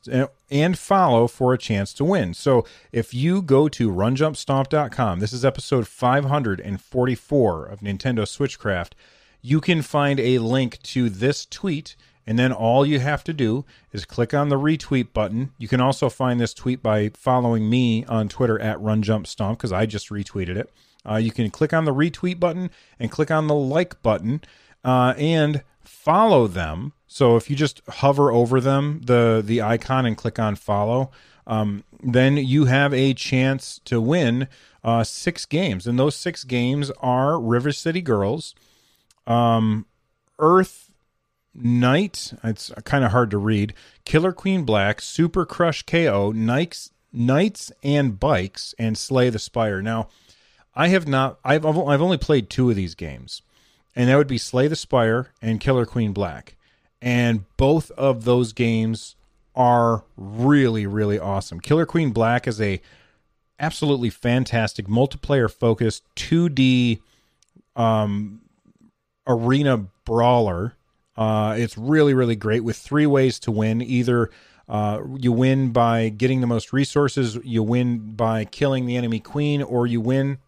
and 0.51 0.77
follow 0.77 1.27
for 1.27 1.51
a 1.51 1.57
chance 1.57 1.93
to 1.95 2.05
win. 2.05 2.35
So 2.35 2.63
if 2.91 3.15
you 3.15 3.41
go 3.41 3.67
to 3.69 3.91
runjumpstomp.com, 3.91 5.19
this 5.19 5.33
is 5.33 5.43
episode 5.43 5.87
544 5.87 7.65
of 7.65 7.79
Nintendo 7.79 8.19
Switchcraft, 8.19 8.91
you 9.41 9.59
can 9.59 9.81
find 9.81 10.19
a 10.19 10.37
link 10.37 10.79
to 10.83 11.09
this 11.09 11.47
tweet 11.47 11.95
and 12.25 12.37
then 12.39 12.53
all 12.53 12.85
you 12.85 12.99
have 12.99 13.23
to 13.25 13.33
do 13.33 13.65
is 13.91 14.05
click 14.05 14.33
on 14.33 14.49
the 14.49 14.59
retweet 14.59 15.11
button. 15.11 15.53
You 15.57 15.67
can 15.67 15.81
also 15.81 16.07
find 16.07 16.39
this 16.39 16.53
tweet 16.53 16.81
by 16.81 17.09
following 17.09 17.69
me 17.69 18.05
on 18.05 18.29
Twitter 18.29 18.59
at 18.59 18.77
RunJumpStomp 18.77 19.57
because 19.57 19.73
I 19.73 19.85
just 19.85 20.09
retweeted 20.09 20.55
it. 20.55 20.69
Uh, 21.09 21.15
you 21.15 21.31
can 21.31 21.49
click 21.49 21.73
on 21.73 21.85
the 21.85 21.93
retweet 21.93 22.39
button 22.39 22.69
and 22.99 23.11
click 23.11 23.31
on 23.31 23.47
the 23.47 23.55
like 23.55 24.01
button 24.01 24.41
uh, 24.83 25.13
and 25.17 25.63
follow 25.81 26.47
them. 26.47 26.93
So 27.07 27.35
if 27.35 27.49
you 27.49 27.55
just 27.55 27.81
hover 27.87 28.31
over 28.31 28.59
them, 28.59 29.01
the 29.03 29.41
the 29.45 29.61
icon, 29.61 30.05
and 30.05 30.17
click 30.17 30.39
on 30.39 30.55
follow, 30.55 31.11
um, 31.45 31.83
then 32.01 32.37
you 32.37 32.65
have 32.65 32.93
a 32.93 33.13
chance 33.13 33.79
to 33.85 34.01
win 34.01 34.47
uh, 34.83 35.03
six 35.03 35.45
games, 35.45 35.85
and 35.87 35.99
those 35.99 36.15
six 36.15 36.43
games 36.43 36.91
are 36.99 37.39
River 37.39 37.71
City 37.71 38.01
Girls, 38.01 38.55
um, 39.27 39.85
Earth 40.39 40.91
Knight, 41.55 42.33
it's 42.43 42.71
kind 42.83 43.03
of 43.03 43.11
hard 43.11 43.29
to 43.31 43.37
read. 43.37 43.73
Killer 44.05 44.33
Queen 44.33 44.63
Black, 44.63 45.01
Super 45.01 45.45
Crush 45.45 45.83
KO, 45.83 46.31
Knights, 46.31 46.91
Knights 47.11 47.71
and 47.83 48.19
Bikes, 48.19 48.73
and 48.79 48.97
Slay 48.97 49.29
the 49.29 49.37
Spire. 49.37 49.81
Now, 49.81 50.09
I 50.75 50.87
have 50.89 51.07
not. 51.07 51.39
I've 51.43 51.65
I've 51.65 52.01
only 52.01 52.17
played 52.17 52.49
two 52.49 52.69
of 52.69 52.75
these 52.75 52.95
games, 52.95 53.41
and 53.95 54.09
that 54.09 54.17
would 54.17 54.27
be 54.27 54.37
Slay 54.37 54.67
the 54.67 54.75
Spire 54.75 55.31
and 55.41 55.59
Killer 55.59 55.85
Queen 55.85 56.13
Black, 56.13 56.55
and 57.01 57.45
both 57.57 57.91
of 57.91 58.25
those 58.25 58.53
games 58.53 59.15
are 59.55 60.03
really 60.17 60.87
really 60.87 61.19
awesome. 61.19 61.59
Killer 61.59 61.85
Queen 61.85 62.11
Black 62.11 62.47
is 62.47 62.59
a 62.59 62.81
absolutely 63.59 64.09
fantastic 64.09 64.87
multiplayer 64.87 65.49
focused 65.49 66.03
2D 66.15 66.99
um, 67.75 68.41
arena 69.27 69.85
brawler 70.05 70.75
uh, 71.15 71.55
it's 71.57 71.77
really, 71.77 72.13
really 72.13 72.35
great 72.35 72.63
with 72.63 72.77
three 72.77 73.05
ways 73.05 73.39
to 73.39 73.51
win. 73.51 73.81
Either 73.81 74.29
uh, 74.67 74.99
you 75.17 75.31
win 75.31 75.71
by 75.71 76.09
getting 76.09 76.41
the 76.41 76.47
most 76.47 76.73
resources, 76.73 77.37
you 77.43 77.61
win 77.61 78.15
by 78.15 78.45
killing 78.45 78.85
the 78.85 78.97
enemy 78.97 79.19
queen, 79.19 79.61
or 79.61 79.85
you 79.85 80.01
win 80.01 80.39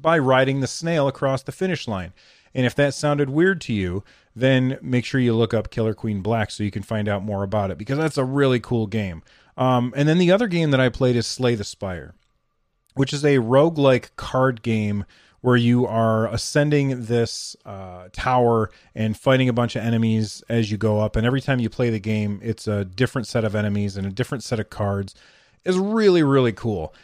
by 0.00 0.18
riding 0.18 0.60
the 0.60 0.66
snail 0.66 1.08
across 1.08 1.42
the 1.42 1.52
finish 1.52 1.88
line. 1.88 2.12
And 2.54 2.64
if 2.64 2.74
that 2.76 2.94
sounded 2.94 3.28
weird 3.28 3.60
to 3.62 3.72
you, 3.72 4.02
then 4.34 4.78
make 4.80 5.04
sure 5.04 5.20
you 5.20 5.34
look 5.34 5.52
up 5.52 5.70
Killer 5.70 5.94
Queen 5.94 6.22
Black 6.22 6.50
so 6.50 6.64
you 6.64 6.70
can 6.70 6.82
find 6.82 7.08
out 7.08 7.22
more 7.22 7.42
about 7.42 7.70
it 7.70 7.78
because 7.78 7.98
that's 7.98 8.18
a 8.18 8.24
really 8.24 8.60
cool 8.60 8.86
game. 8.86 9.22
Um, 9.56 9.92
and 9.96 10.08
then 10.08 10.18
the 10.18 10.32
other 10.32 10.46
game 10.46 10.70
that 10.70 10.80
I 10.80 10.88
played 10.88 11.16
is 11.16 11.26
Slay 11.26 11.54
the 11.54 11.64
Spire, 11.64 12.14
which 12.94 13.12
is 13.12 13.24
a 13.24 13.36
roguelike 13.36 14.10
card 14.16 14.62
game 14.62 15.04
where 15.40 15.56
you 15.56 15.86
are 15.86 16.26
ascending 16.32 17.04
this 17.04 17.54
uh, 17.64 18.08
tower 18.12 18.70
and 18.94 19.16
fighting 19.16 19.48
a 19.48 19.52
bunch 19.52 19.76
of 19.76 19.82
enemies 19.82 20.42
as 20.48 20.70
you 20.70 20.76
go 20.76 21.00
up. 21.00 21.14
And 21.14 21.26
every 21.26 21.40
time 21.40 21.60
you 21.60 21.70
play 21.70 21.90
the 21.90 22.00
game, 22.00 22.40
it's 22.42 22.66
a 22.66 22.84
different 22.84 23.26
set 23.26 23.44
of 23.44 23.54
enemies 23.54 23.96
and 23.96 24.06
a 24.06 24.10
different 24.10 24.42
set 24.42 24.58
of 24.60 24.70
cards. 24.70 25.14
Is 25.64 25.78
really 25.78 26.22
really 26.22 26.52
cool. 26.52 26.94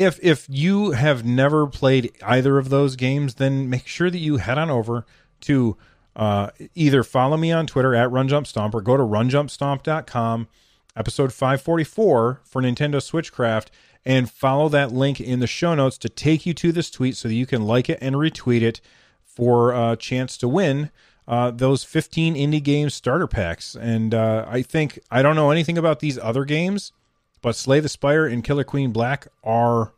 If 0.00 0.18
if 0.22 0.46
you 0.48 0.92
have 0.92 1.26
never 1.26 1.66
played 1.66 2.10
either 2.22 2.56
of 2.56 2.70
those 2.70 2.96
games, 2.96 3.34
then 3.34 3.68
make 3.68 3.86
sure 3.86 4.10
that 4.10 4.18
you 4.18 4.38
head 4.38 4.56
on 4.56 4.70
over 4.70 5.04
to 5.42 5.76
uh, 6.16 6.50
either 6.74 7.02
follow 7.02 7.36
me 7.36 7.52
on 7.52 7.66
Twitter 7.66 7.94
at 7.94 8.08
RunJumpStomp 8.08 8.72
or 8.72 8.80
go 8.80 8.96
to 8.96 9.02
runjumpstomp.com, 9.02 10.48
episode 10.96 11.34
544 11.34 12.40
for 12.42 12.62
Nintendo 12.62 12.96
Switchcraft, 12.96 13.66
and 14.06 14.30
follow 14.30 14.70
that 14.70 14.90
link 14.90 15.20
in 15.20 15.40
the 15.40 15.46
show 15.46 15.74
notes 15.74 15.98
to 15.98 16.08
take 16.08 16.46
you 16.46 16.54
to 16.54 16.72
this 16.72 16.90
tweet 16.90 17.14
so 17.14 17.28
that 17.28 17.34
you 17.34 17.44
can 17.44 17.66
like 17.66 17.90
it 17.90 17.98
and 18.00 18.16
retweet 18.16 18.62
it 18.62 18.80
for 19.22 19.72
a 19.72 19.96
chance 19.96 20.38
to 20.38 20.48
win 20.48 20.90
uh, 21.28 21.50
those 21.50 21.84
15 21.84 22.34
indie 22.36 22.62
games 22.62 22.94
starter 22.94 23.26
packs. 23.26 23.74
And 23.74 24.14
uh, 24.14 24.46
I 24.48 24.62
think, 24.62 24.98
I 25.10 25.20
don't 25.20 25.36
know 25.36 25.50
anything 25.50 25.76
about 25.76 26.00
these 26.00 26.18
other 26.18 26.46
games, 26.46 26.92
but 27.42 27.56
Slay 27.56 27.80
the 27.80 27.88
Spire 27.88 28.26
and 28.26 28.44
Killer 28.44 28.64
Queen 28.64 28.92
Black 28.92 29.28
are 29.42 29.92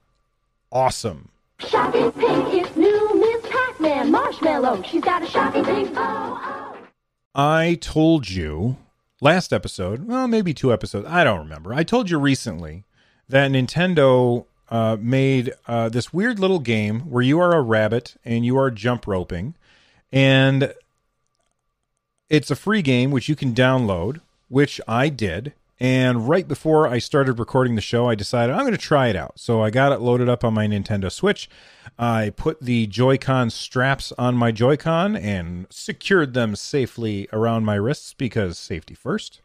awesome. 0.70 1.28
Shocking 1.58 2.10
pink 2.12 2.54
is 2.54 2.76
new 2.76 3.14
Miss 3.14 3.50
Pac-Man 3.50 4.10
Marshmallow. 4.10 4.82
She's 4.82 5.02
got 5.02 5.22
a 5.22 5.26
shocking 5.26 5.64
pink. 5.64 5.90
Oh, 5.96 6.40
oh. 6.42 6.76
I 7.34 7.78
told 7.80 8.28
you 8.28 8.76
last 9.20 9.52
episode, 9.52 10.06
well, 10.06 10.26
maybe 10.26 10.52
two 10.52 10.72
episodes, 10.72 11.06
I 11.08 11.24
don't 11.24 11.38
remember. 11.38 11.72
I 11.72 11.84
told 11.84 12.10
you 12.10 12.18
recently 12.18 12.84
that 13.28 13.50
Nintendo 13.50 14.44
uh, 14.68 14.96
made 15.00 15.52
uh, 15.66 15.88
this 15.88 16.12
weird 16.12 16.38
little 16.38 16.58
game 16.58 17.00
where 17.00 17.22
you 17.22 17.38
are 17.40 17.54
a 17.54 17.62
rabbit 17.62 18.16
and 18.24 18.44
you 18.44 18.58
are 18.58 18.70
jump 18.70 19.06
roping. 19.06 19.54
And 20.10 20.74
it's 22.28 22.50
a 22.50 22.56
free 22.56 22.82
game 22.82 23.10
which 23.10 23.28
you 23.28 23.36
can 23.36 23.54
download, 23.54 24.20
which 24.48 24.80
I 24.88 25.08
did. 25.08 25.52
And 25.80 26.28
right 26.28 26.46
before 26.46 26.86
I 26.86 26.98
started 26.98 27.38
recording 27.38 27.74
the 27.74 27.80
show, 27.80 28.08
I 28.08 28.14
decided 28.14 28.54
I'm 28.54 28.60
going 28.60 28.72
to 28.72 28.78
try 28.78 29.08
it 29.08 29.16
out. 29.16 29.40
So 29.40 29.62
I 29.62 29.70
got 29.70 29.92
it 29.92 30.00
loaded 30.00 30.28
up 30.28 30.44
on 30.44 30.54
my 30.54 30.66
Nintendo 30.66 31.10
Switch. 31.10 31.50
I 31.98 32.30
put 32.30 32.60
the 32.60 32.86
Joy-Con 32.86 33.50
straps 33.50 34.12
on 34.16 34.36
my 34.36 34.52
Joy-Con 34.52 35.16
and 35.16 35.66
secured 35.70 36.34
them 36.34 36.54
safely 36.54 37.28
around 37.32 37.64
my 37.64 37.74
wrists 37.74 38.14
because 38.14 38.58
safety 38.58 38.94
first. 38.94 39.40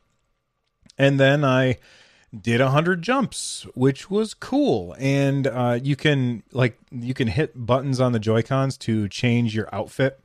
And 0.98 1.20
then 1.20 1.44
I 1.44 1.78
did 2.40 2.62
a 2.62 2.72
hundred 2.72 3.02
jumps, 3.02 3.66
which 3.74 4.10
was 4.10 4.34
cool. 4.34 4.96
And 5.00 5.48
uh, 5.48 5.80
you 5.82 5.96
can 5.96 6.44
like 6.52 6.78
you 6.92 7.14
can 7.14 7.30
hit 7.30 7.66
buttons 7.66 8.00
on 8.00 8.12
the 8.12 8.20
Joy 8.20 8.42
Cons 8.42 8.78
to 8.80 9.08
change 9.08 9.56
your 9.56 9.74
outfit 9.74 10.20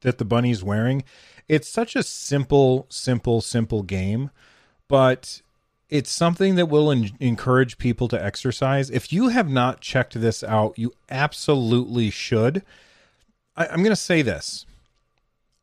that 0.00 0.18
the 0.18 0.24
bunny's 0.24 0.62
wearing. 0.62 1.04
It's 1.48 1.68
such 1.68 1.96
a 1.96 2.02
simple, 2.02 2.86
simple, 2.88 3.40
simple 3.40 3.82
game, 3.82 4.30
but 4.90 5.40
it's 5.88 6.10
something 6.10 6.56
that 6.56 6.66
will 6.66 6.90
en- 6.90 7.12
encourage 7.20 7.78
people 7.78 8.08
to 8.08 8.22
exercise. 8.22 8.90
If 8.90 9.12
you 9.12 9.28
have 9.28 9.48
not 9.48 9.80
checked 9.80 10.20
this 10.20 10.42
out, 10.42 10.76
you 10.76 10.92
absolutely 11.08 12.10
should. 12.10 12.64
I, 13.56 13.68
I'm 13.68 13.84
going 13.84 13.90
to 13.90 13.96
say 13.96 14.20
this. 14.20 14.66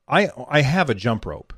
I 0.07 0.29
I 0.49 0.61
have 0.61 0.89
a 0.89 0.95
jump 0.95 1.25
rope. 1.25 1.53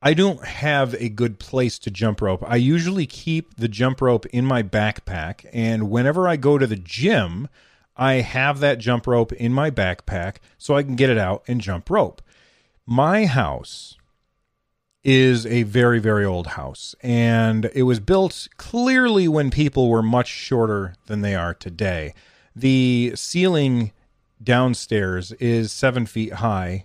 I 0.00 0.14
don't 0.14 0.44
have 0.44 0.94
a 0.94 1.10
good 1.10 1.38
place 1.38 1.78
to 1.80 1.90
jump 1.90 2.22
rope. 2.22 2.42
I 2.46 2.56
usually 2.56 3.06
keep 3.06 3.56
the 3.56 3.68
jump 3.68 4.00
rope 4.00 4.24
in 4.26 4.46
my 4.46 4.62
backpack, 4.62 5.46
and 5.52 5.90
whenever 5.90 6.26
I 6.26 6.36
go 6.36 6.56
to 6.56 6.66
the 6.66 6.76
gym, 6.76 7.48
I 7.96 8.14
have 8.14 8.60
that 8.60 8.78
jump 8.78 9.06
rope 9.06 9.32
in 9.32 9.52
my 9.52 9.70
backpack 9.70 10.36
so 10.56 10.74
I 10.74 10.82
can 10.82 10.96
get 10.96 11.10
it 11.10 11.18
out 11.18 11.44
and 11.46 11.60
jump 11.60 11.90
rope. 11.90 12.22
My 12.86 13.26
house 13.26 13.96
is 15.04 15.46
a 15.46 15.62
very, 15.64 15.98
very 15.98 16.24
old 16.24 16.48
house, 16.48 16.94
and 17.02 17.70
it 17.74 17.82
was 17.82 18.00
built 18.00 18.48
clearly 18.56 19.28
when 19.28 19.50
people 19.50 19.88
were 19.88 20.02
much 20.02 20.28
shorter 20.28 20.94
than 21.06 21.20
they 21.20 21.34
are 21.34 21.54
today. 21.54 22.14
The 22.56 23.12
ceiling 23.14 23.92
downstairs 24.42 25.32
is 25.32 25.70
seven 25.72 26.06
feet 26.06 26.34
high 26.34 26.84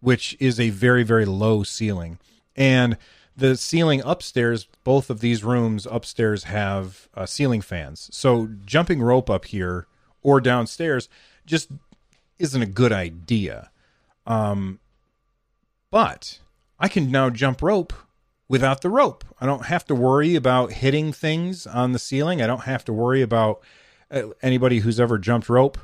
which 0.00 0.36
is 0.38 0.60
a 0.60 0.70
very 0.70 1.02
very 1.02 1.24
low 1.24 1.62
ceiling. 1.64 2.18
And 2.54 2.96
the 3.36 3.56
ceiling 3.56 4.02
upstairs 4.04 4.68
both 4.84 5.10
of 5.10 5.18
these 5.20 5.42
rooms 5.44 5.86
upstairs 5.90 6.44
have 6.44 7.08
uh, 7.14 7.26
ceiling 7.26 7.60
fans. 7.60 8.08
So 8.12 8.48
jumping 8.64 9.02
rope 9.02 9.28
up 9.28 9.46
here 9.46 9.86
or 10.22 10.40
downstairs 10.40 11.08
just 11.44 11.70
isn't 12.38 12.62
a 12.62 12.66
good 12.66 12.92
idea. 12.92 13.70
Um 14.26 14.80
but 15.90 16.38
i 16.78 16.88
can 16.88 17.10
now 17.10 17.30
jump 17.30 17.62
rope 17.62 17.92
without 18.48 18.80
the 18.80 18.90
rope 18.90 19.24
i 19.40 19.46
don't 19.46 19.66
have 19.66 19.84
to 19.84 19.94
worry 19.94 20.34
about 20.34 20.72
hitting 20.72 21.12
things 21.12 21.66
on 21.66 21.92
the 21.92 21.98
ceiling 21.98 22.40
i 22.40 22.46
don't 22.46 22.64
have 22.64 22.84
to 22.84 22.92
worry 22.92 23.22
about 23.22 23.60
uh, 24.10 24.22
anybody 24.42 24.80
who's 24.80 25.00
ever 25.00 25.18
jumped 25.18 25.48
rope 25.48 25.78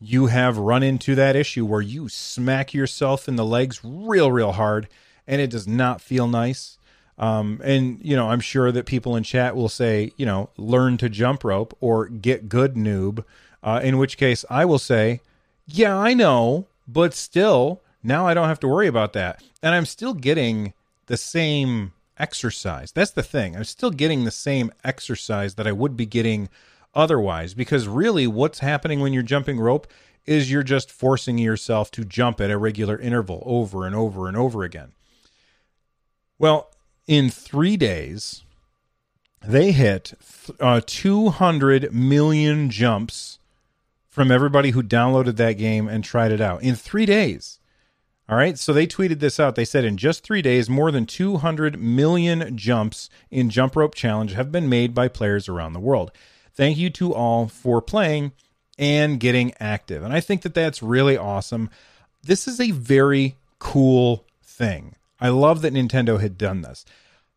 you 0.00 0.26
have 0.26 0.58
run 0.58 0.82
into 0.82 1.14
that 1.14 1.36
issue 1.36 1.64
where 1.64 1.80
you 1.80 2.08
smack 2.08 2.74
yourself 2.74 3.28
in 3.28 3.36
the 3.36 3.44
legs 3.44 3.80
real, 3.82 4.30
real 4.30 4.52
hard, 4.52 4.88
and 5.26 5.40
it 5.40 5.50
does 5.50 5.66
not 5.66 6.00
feel 6.00 6.26
nice. 6.26 6.78
Um, 7.16 7.60
and 7.64 8.00
you 8.02 8.16
know, 8.16 8.28
I'm 8.28 8.40
sure 8.40 8.72
that 8.72 8.86
people 8.86 9.16
in 9.16 9.22
chat 9.22 9.56
will 9.56 9.68
say, 9.68 10.12
you 10.16 10.26
know, 10.26 10.50
learn 10.56 10.96
to 10.98 11.08
jump 11.08 11.44
rope 11.44 11.76
or 11.80 12.08
get 12.08 12.48
good 12.48 12.74
noob. 12.74 13.24
Uh, 13.62 13.80
in 13.82 13.96
which 13.96 14.18
case, 14.18 14.44
I 14.50 14.64
will 14.64 14.78
say, 14.78 15.20
yeah, 15.66 15.96
I 15.96 16.12
know, 16.12 16.66
but 16.86 17.14
still, 17.14 17.80
now 18.04 18.26
I 18.26 18.34
don't 18.34 18.48
have 18.48 18.60
to 18.60 18.68
worry 18.68 18.86
about 18.86 19.14
that, 19.14 19.42
and 19.62 19.74
I'm 19.74 19.86
still 19.86 20.14
getting 20.14 20.74
the 21.06 21.16
same 21.16 21.92
exercise. 22.18 22.92
That's 22.92 23.10
the 23.10 23.22
thing. 23.22 23.56
I'm 23.56 23.64
still 23.64 23.90
getting 23.90 24.24
the 24.24 24.30
same 24.30 24.70
exercise 24.84 25.54
that 25.54 25.66
I 25.66 25.72
would 25.72 25.96
be 25.96 26.06
getting 26.06 26.48
otherwise 26.94 27.54
because 27.54 27.88
really 27.88 28.26
what's 28.26 28.60
happening 28.60 29.00
when 29.00 29.12
you're 29.12 29.22
jumping 29.22 29.58
rope 29.58 29.86
is 30.26 30.50
you're 30.50 30.62
just 30.62 30.90
forcing 30.90 31.38
yourself 31.38 31.90
to 31.90 32.04
jump 32.04 32.40
at 32.40 32.50
a 32.50 32.58
regular 32.58 32.98
interval 32.98 33.42
over 33.44 33.86
and 33.86 33.94
over 33.94 34.28
and 34.28 34.36
over 34.36 34.62
again. 34.62 34.92
Well, 36.38 36.70
in 37.06 37.30
3 37.30 37.76
days 37.76 38.42
they 39.42 39.72
hit 39.72 40.14
uh, 40.60 40.80
200 40.86 41.92
million 41.92 42.70
jumps 42.70 43.38
from 44.08 44.30
everybody 44.30 44.70
who 44.70 44.82
downloaded 44.82 45.36
that 45.36 45.54
game 45.54 45.88
and 45.88 46.02
tried 46.02 46.32
it 46.32 46.40
out 46.40 46.62
in 46.62 46.74
3 46.74 47.04
days. 47.04 47.58
All 48.26 48.36
right, 48.36 48.58
so 48.58 48.72
they 48.72 48.86
tweeted 48.86 49.20
this 49.20 49.38
out. 49.38 49.54
They 49.54 49.66
said 49.66 49.84
in 49.84 49.98
just 49.98 50.24
three 50.24 50.40
days, 50.40 50.70
more 50.70 50.90
than 50.90 51.04
200 51.04 51.78
million 51.78 52.56
jumps 52.56 53.10
in 53.30 53.50
Jump 53.50 53.76
Rope 53.76 53.94
Challenge 53.94 54.32
have 54.32 54.50
been 54.50 54.68
made 54.68 54.94
by 54.94 55.08
players 55.08 55.46
around 55.46 55.74
the 55.74 55.80
world. 55.80 56.10
Thank 56.54 56.78
you 56.78 56.88
to 56.90 57.12
all 57.12 57.48
for 57.48 57.82
playing 57.82 58.32
and 58.78 59.20
getting 59.20 59.52
active. 59.60 60.02
And 60.02 60.12
I 60.12 60.20
think 60.20 60.40
that 60.42 60.54
that's 60.54 60.82
really 60.82 61.18
awesome. 61.18 61.68
This 62.22 62.48
is 62.48 62.60
a 62.60 62.70
very 62.70 63.36
cool 63.58 64.24
thing. 64.42 64.96
I 65.20 65.28
love 65.28 65.60
that 65.62 65.74
Nintendo 65.74 66.18
had 66.18 66.38
done 66.38 66.62
this. 66.62 66.86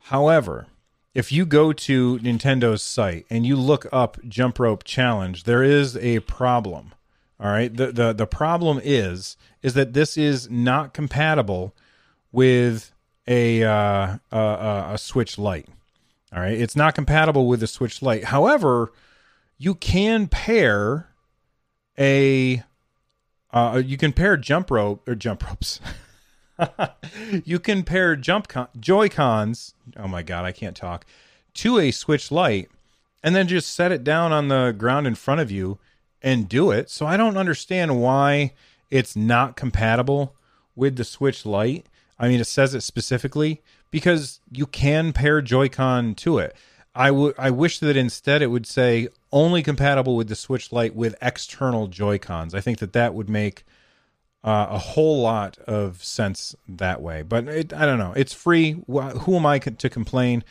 However, 0.03 0.67
if 1.13 1.31
you 1.31 1.45
go 1.45 1.73
to 1.73 2.19
Nintendo's 2.19 2.81
site 2.81 3.25
and 3.29 3.45
you 3.45 3.55
look 3.55 3.87
up 3.91 4.17
Jump 4.27 4.59
Rope 4.59 4.83
Challenge, 4.83 5.43
there 5.43 5.63
is 5.63 5.97
a 5.97 6.19
problem. 6.21 6.93
All 7.39 7.51
right. 7.51 7.75
The 7.75 7.91
the 7.91 8.13
the 8.13 8.27
problem 8.27 8.79
is 8.83 9.37
is 9.67 9.73
that 9.73 9.91
this 9.91 10.17
is 10.17 10.49
not 10.49 10.93
compatible 10.93 11.75
with 12.31 12.93
a 13.27 13.63
uh, 13.63 14.17
a, 14.31 14.85
a 14.93 14.97
Switch 14.97 15.37
Lite. 15.37 15.67
All 16.33 16.39
right. 16.39 16.57
It's 16.57 16.75
not 16.75 16.95
compatible 16.95 17.47
with 17.47 17.59
the 17.59 17.67
Switch 17.67 18.01
Lite. 18.01 18.23
However, 18.25 18.93
you 19.57 19.75
can 19.75 20.27
pair 20.27 21.09
a 21.99 22.63
uh, 23.51 23.81
you 23.85 23.97
can 23.97 24.13
pair 24.13 24.37
jump 24.37 24.71
rope 24.71 25.05
or 25.05 25.15
jump 25.15 25.45
ropes. 25.45 25.81
you 27.43 27.59
can 27.59 27.83
pair 27.83 28.15
jump 28.15 28.47
con- 28.47 28.69
Joy 28.79 29.09
Cons. 29.09 29.73
Oh 29.97 30.07
my 30.07 30.23
god, 30.23 30.45
I 30.45 30.53
can't 30.53 30.77
talk. 30.77 31.05
To 31.55 31.77
a 31.77 31.91
Switch 31.91 32.31
Lite, 32.31 32.69
and 33.21 33.35
then 33.35 33.49
just 33.49 33.75
set 33.75 33.91
it 33.91 34.05
down 34.05 34.31
on 34.31 34.47
the 34.47 34.73
ground 34.77 35.07
in 35.07 35.15
front 35.15 35.41
of 35.41 35.51
you 35.51 35.77
and 36.21 36.47
do 36.47 36.71
it. 36.71 36.89
So 36.89 37.05
I 37.05 37.17
don't 37.17 37.35
understand 37.35 38.01
why 38.01 38.53
it's 38.89 39.15
not 39.15 39.55
compatible 39.55 40.35
with 40.75 40.95
the 40.95 41.03
Switch 41.03 41.45
Lite. 41.45 41.87
I 42.19 42.27
mean, 42.27 42.39
it 42.39 42.47
says 42.47 42.73
it 42.73 42.81
specifically 42.81 43.61
because 43.91 44.39
you 44.51 44.65
can 44.65 45.13
pair 45.13 45.41
Joy-Con 45.41 46.15
to 46.15 46.39
it. 46.39 46.55
I 46.95 47.11
would 47.11 47.35
I 47.37 47.51
wish 47.51 47.79
that 47.79 47.95
instead 47.95 48.41
it 48.41 48.47
would 48.47 48.65
say 48.65 49.09
only 49.31 49.61
compatible 49.61 50.15
with 50.15 50.29
the 50.29 50.35
Switch 50.35 50.71
Lite 50.71 50.95
with 50.95 51.15
external 51.21 51.87
Joy 51.87 52.17
Cons. 52.17 52.55
I 52.55 52.59
think 52.59 52.79
that 52.79 52.93
that 52.93 53.13
would 53.13 53.29
make 53.29 53.65
uh, 54.43 54.67
a 54.71 54.79
whole 54.79 55.21
lot 55.21 55.59
of 55.59 56.03
sense 56.03 56.55
that 56.67 57.01
way. 57.01 57.21
But 57.21 57.47
it, 57.47 57.73
I 57.73 57.85
don't 57.85 57.99
know. 57.99 58.13
It's 58.15 58.33
free. 58.33 58.83
Who 58.87 59.35
am 59.35 59.45
I 59.45 59.59
to 59.59 59.89
complain? 59.89 60.43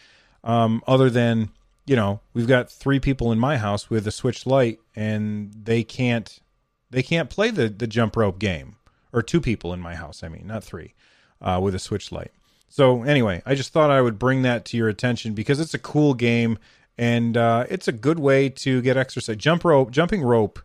Um, 0.44 0.83
other 0.87 1.11
than 1.11 1.51
you 1.87 1.96
know, 1.96 2.20
we've 2.35 2.49
got 2.49 2.70
three 2.70 3.01
people 3.01 3.33
in 3.33 3.38
my 3.38 3.57
house 3.57 3.88
with 3.88 4.07
a 4.07 4.12
Switch 4.12 4.46
Lite, 4.46 4.81
and 4.94 5.53
they 5.64 5.83
can't 5.83 6.40
they 6.90 7.03
can't 7.03 7.31
play 7.31 7.51
the 7.51 7.68
the 7.68 7.87
jump 7.87 8.16
rope 8.16 8.38
game. 8.38 8.77
Or 9.12 9.22
two 9.22 9.40
people 9.40 9.72
in 9.72 9.81
my 9.81 9.94
house. 9.94 10.22
I 10.22 10.29
mean, 10.29 10.46
not 10.46 10.62
three, 10.62 10.92
uh, 11.40 11.59
with 11.62 11.75
a 11.75 11.79
Switch 11.79 12.12
Lite. 12.12 12.33
So 12.68 13.03
anyway, 13.03 13.40
I 13.46 13.55
just 13.55 13.72
thought 13.72 13.90
I 13.90 14.03
would 14.03 14.18
bring 14.18 14.42
that 14.42 14.66
to 14.66 14.77
your 14.77 14.88
attention 14.88 15.33
because 15.33 15.59
it's 15.59 15.72
a 15.72 15.79
cool 15.79 16.12
game 16.12 16.59
and 16.99 17.37
uh, 17.37 17.64
it's 17.70 17.88
a 17.88 17.92
good 17.92 18.18
way 18.18 18.49
to 18.51 18.83
get 18.83 18.96
exercise. 18.99 19.37
Jump 19.37 19.64
rope, 19.64 19.90
jumping 19.90 20.22
rope 20.22 20.61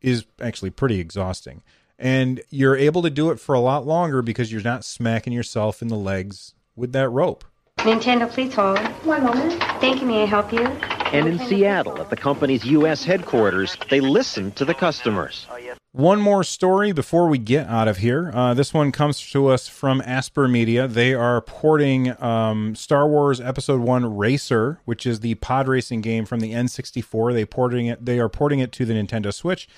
is 0.00 0.24
actually 0.40 0.70
pretty 0.70 0.98
exhausting, 0.98 1.62
and 1.98 2.40
you're 2.48 2.76
able 2.76 3.02
to 3.02 3.10
do 3.10 3.30
it 3.30 3.40
for 3.40 3.54
a 3.54 3.60
lot 3.60 3.86
longer 3.86 4.22
because 4.22 4.50
you're 4.50 4.62
not 4.62 4.84
smacking 4.84 5.32
yourself 5.32 5.82
in 5.82 5.88
the 5.88 5.96
legs 5.96 6.54
with 6.76 6.92
that 6.92 7.10
rope. 7.10 7.44
Nintendo, 7.78 8.30
please 8.30 8.54
hold. 8.54 8.78
One 9.04 9.24
moment. 9.24 9.62
Thank 9.80 10.00
you. 10.00 10.06
May 10.06 10.22
I 10.22 10.26
help 10.26 10.52
you? 10.52 10.99
And 11.12 11.26
in 11.26 11.40
Seattle, 11.40 12.00
at 12.00 12.08
the 12.08 12.16
company's 12.16 12.64
U.S. 12.66 13.02
headquarters, 13.02 13.76
they 13.90 13.98
listen 13.98 14.52
to 14.52 14.64
the 14.64 14.74
customers. 14.74 15.48
One 15.90 16.20
more 16.20 16.44
story 16.44 16.92
before 16.92 17.26
we 17.26 17.36
get 17.36 17.66
out 17.66 17.88
of 17.88 17.96
here. 17.96 18.30
Uh, 18.32 18.54
this 18.54 18.72
one 18.72 18.92
comes 18.92 19.28
to 19.32 19.48
us 19.48 19.66
from 19.66 20.00
Aspyr 20.02 20.48
Media. 20.48 20.86
They 20.86 21.12
are 21.12 21.40
porting 21.40 22.14
um, 22.22 22.76
Star 22.76 23.08
Wars 23.08 23.40
Episode 23.40 23.80
One 23.80 24.16
Racer, 24.16 24.78
which 24.84 25.04
is 25.04 25.18
the 25.18 25.34
pod 25.34 25.66
racing 25.66 26.00
game 26.00 26.26
from 26.26 26.38
the 26.38 26.52
N64. 26.52 27.32
They 27.32 27.44
porting 27.44 27.86
it. 27.86 28.04
They 28.06 28.20
are 28.20 28.28
porting 28.28 28.60
it 28.60 28.70
to 28.70 28.84
the 28.84 28.94
Nintendo 28.94 29.34
Switch, 29.34 29.68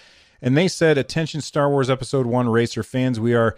and 0.42 0.54
they 0.54 0.68
said, 0.68 0.98
"Attention, 0.98 1.40
Star 1.40 1.70
Wars 1.70 1.88
Episode 1.88 2.26
One 2.26 2.50
Racer 2.50 2.82
fans, 2.82 3.18
we 3.18 3.32
are." 3.34 3.56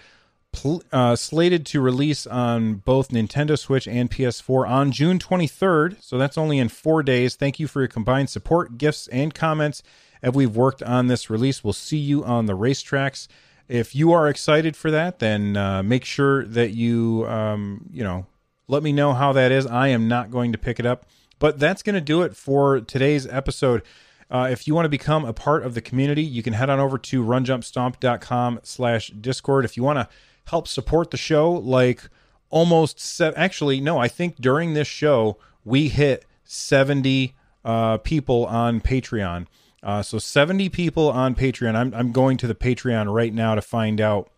Pl- 0.55 0.83
Uh, 0.93 1.17
slated 1.17 1.67
to 1.67 1.81
release 1.81 2.27
on 2.27 2.75
both 2.75 3.09
Nintendo 3.11 3.59
Switch 3.59 3.87
and 3.87 4.11
PS4 4.11 4.67
on 4.69 4.93
June 4.93 5.19
23rd. 5.19 5.97
So 6.01 6.17
that's 6.19 6.38
only 6.38 6.59
in 6.59 6.69
four 6.69 7.03
days. 7.03 7.35
Thank 7.35 7.59
you 7.61 7.67
for 7.69 7.81
your 7.81 7.88
combined 7.88 8.31
support, 8.31 8.79
gifts, 8.79 9.09
and 9.09 9.35
comments 9.35 9.83
as 10.23 10.33
we've 10.33 10.57
worked 10.57 10.83
on 10.83 11.09
this 11.09 11.29
release. 11.29 11.62
We'll 11.62 11.73
see 11.75 11.99
you 11.99 12.25
on 12.25 12.47
the 12.47 12.57
racetracks. 12.57 13.29
If 13.69 13.95
you 13.95 14.12
are 14.12 14.29
excited 14.29 14.77
for 14.77 14.90
that, 14.90 15.19
then 15.19 15.57
uh, 15.57 15.83
make 15.83 16.05
sure 16.05 16.45
that 16.47 16.71
you, 16.73 17.27
um, 17.29 17.87
you 17.90 18.05
know, 18.05 18.27
let 18.69 18.83
me 18.83 18.93
know 18.93 19.12
how 19.14 19.33
that 19.33 19.53
is. 19.53 19.67
I 19.67 19.88
am 19.88 20.09
not 20.09 20.31
going 20.31 20.53
to 20.53 20.59
pick 20.59 20.79
it 20.79 20.87
up, 20.87 21.07
but 21.38 21.59
that's 21.59 21.83
going 21.83 21.95
to 21.95 22.01
do 22.01 22.23
it 22.23 22.37
for 22.37 22.81
today's 22.81 23.27
episode. 23.27 23.83
Uh, 24.31 24.49
if 24.51 24.67
you 24.67 24.75
want 24.75 24.87
to 24.87 24.90
become 24.90 25.25
a 25.25 25.33
part 25.35 25.64
of 25.64 25.75
the 25.75 25.81
community, 25.83 26.23
you 26.23 26.43
can 26.43 26.55
head 26.55 26.71
on 26.71 26.81
over 26.81 26.97
to 26.99 27.23
runjumpstomp.com 27.23 28.61
slash 28.62 29.09
discord. 29.09 29.64
If 29.64 29.77
you 29.77 29.83
want 29.83 29.99
to 29.99 30.09
help 30.47 30.69
support 30.69 31.11
the 31.11 31.17
show, 31.17 31.51
like 31.51 32.09
almost 32.51 33.01
se- 33.01 33.33
actually, 33.37 33.81
no, 33.81 33.99
I 33.99 34.09
think 34.09 34.37
during 34.37 34.75
this 34.75 34.89
show, 34.89 35.39
we 35.65 35.89
hit 35.89 36.25
70 36.45 37.35
uh, 37.65 37.99
people 37.99 38.47
on 38.47 38.81
Patreon. 38.81 39.47
Uh, 39.83 40.03
so 40.03 40.19
70 40.19 40.69
people 40.71 41.11
on 41.11 41.35
Patreon. 41.35 41.75
I'm, 41.75 41.93
I'm 41.95 42.13
going 42.13 42.37
to 42.39 42.47
the 42.47 42.55
Patreon 42.55 43.13
right 43.13 43.33
now 43.33 43.55
to 43.55 43.63
find 43.63 44.01
out 44.01 44.31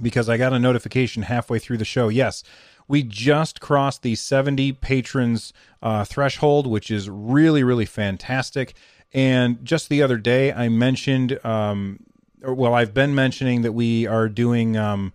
because 0.00 0.28
I 0.28 0.36
got 0.36 0.52
a 0.52 0.58
notification 0.58 1.22
halfway 1.22 1.58
through 1.58 1.78
the 1.78 1.84
show. 1.84 2.08
Yes, 2.08 2.42
we 2.88 3.02
just 3.02 3.60
crossed 3.60 4.02
the 4.02 4.14
70 4.14 4.72
patrons 4.72 5.52
uh, 5.82 6.04
threshold, 6.04 6.66
which 6.66 6.90
is 6.90 7.08
really, 7.08 7.62
really 7.62 7.86
fantastic. 7.86 8.74
And 9.12 9.64
just 9.64 9.88
the 9.88 10.02
other 10.02 10.18
day, 10.18 10.52
I 10.52 10.68
mentioned, 10.68 11.38
um, 11.44 12.00
well, 12.42 12.74
I've 12.74 12.92
been 12.92 13.14
mentioning 13.14 13.62
that 13.62 13.72
we 13.72 14.06
are 14.06 14.28
doing 14.28 14.76
um, 14.76 15.12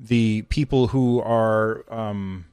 the 0.00 0.42
people 0.42 0.88
who 0.88 1.20
are 1.20 1.84
um, 1.92 2.46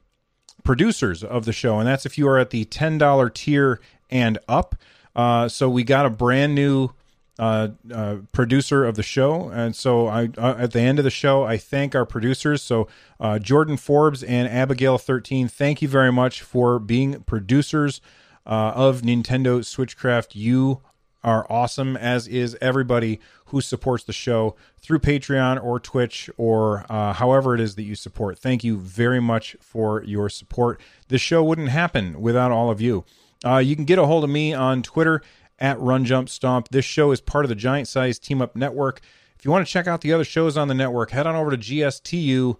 producers 0.64 1.24
of 1.24 1.46
the 1.46 1.54
show, 1.54 1.80
and 1.80 1.88
that's 1.88 2.06
if 2.06 2.18
you 2.18 2.28
are 2.28 2.38
at 2.38 2.50
the 2.50 2.66
$10 2.66 3.34
tier 3.34 3.80
and 4.10 4.38
up. 4.48 4.76
Uh, 5.16 5.48
so 5.48 5.70
we 5.70 5.84
got 5.84 6.06
a 6.06 6.10
brand 6.10 6.56
new 6.56 6.90
uh, 7.38 7.70
uh, 7.94 8.18
producer 8.32 8.86
of 8.86 8.96
the 8.96 9.04
show, 9.04 9.50
and 9.50 9.76
so 9.76 10.08
I 10.08 10.30
uh, 10.38 10.56
at 10.58 10.72
the 10.72 10.80
end 10.80 11.00
of 11.00 11.04
the 11.04 11.12
show 11.12 11.44
I 11.44 11.58
thank 11.58 11.94
our 11.94 12.06
producers. 12.06 12.62
So 12.62 12.88
uh, 13.20 13.40
Jordan 13.40 13.76
Forbes 13.78 14.24
and 14.24 14.48
Abigail 14.48 14.98
Thirteen, 14.98 15.48
thank 15.50 15.82
you 15.82 15.88
very 15.88 16.14
much 16.14 16.42
for 16.42 16.80
being 16.80 17.22
producers 17.24 18.00
uh, 18.46 18.72
of 18.76 19.02
Nintendo 19.02 19.60
Switchcraft. 19.60 20.30
You 20.34 20.82
are 21.26 21.46
awesome, 21.50 21.98
as 21.98 22.28
is 22.28 22.56
everybody 22.62 23.20
who 23.48 23.60
supports 23.60 24.04
the 24.04 24.14
show 24.14 24.56
through 24.78 25.00
Patreon 25.00 25.62
or 25.62 25.80
Twitch 25.80 26.30
or 26.38 26.86
uh, 26.88 27.14
however 27.14 27.56
it 27.56 27.60
is 27.60 27.76
that 27.76 27.84
you 27.84 27.96
support. 27.96 28.38
Thank 28.38 28.64
you 28.64 28.78
very 28.78 29.20
much 29.20 29.58
for 29.60 30.04
your 30.04 30.30
support. 30.30 30.80
This 31.08 31.22
show 31.22 31.44
wouldn't 31.44 31.70
happen 31.70 32.22
without 32.22 32.52
all 32.52 32.70
of 32.70 32.80
you. 32.80 33.06
Uh, 33.44 33.58
you 33.58 33.76
can 33.76 33.86
get 33.86 33.98
a 33.98 34.06
hold 34.06 34.24
of 34.24 34.30
me 34.30 34.54
on 34.54 34.84
Twitter 34.84 35.22
at 35.58 35.80
Run 35.80 36.06
Jump 36.06 36.30
Stomp. 36.30 36.70
This 36.70 36.86
show 36.86 37.12
is 37.12 37.22
part 37.22 37.44
of 37.44 37.50
the 37.50 37.56
Giant 37.56 37.88
Size 37.88 38.20
Team 38.20 38.42
Up 38.42 38.56
Network. 38.56 39.02
If 39.38 39.44
you 39.44 39.50
want 39.52 39.66
to 39.66 39.72
check 39.72 39.88
out 39.88 40.02
the 40.02 40.14
other 40.14 40.24
shows 40.24 40.58
on 40.58 40.68
the 40.68 40.74
network, 40.76 41.10
head 41.10 41.26
on 41.26 41.36
over 41.36 41.52
to 41.52 41.58
gstu.net. 41.58 42.58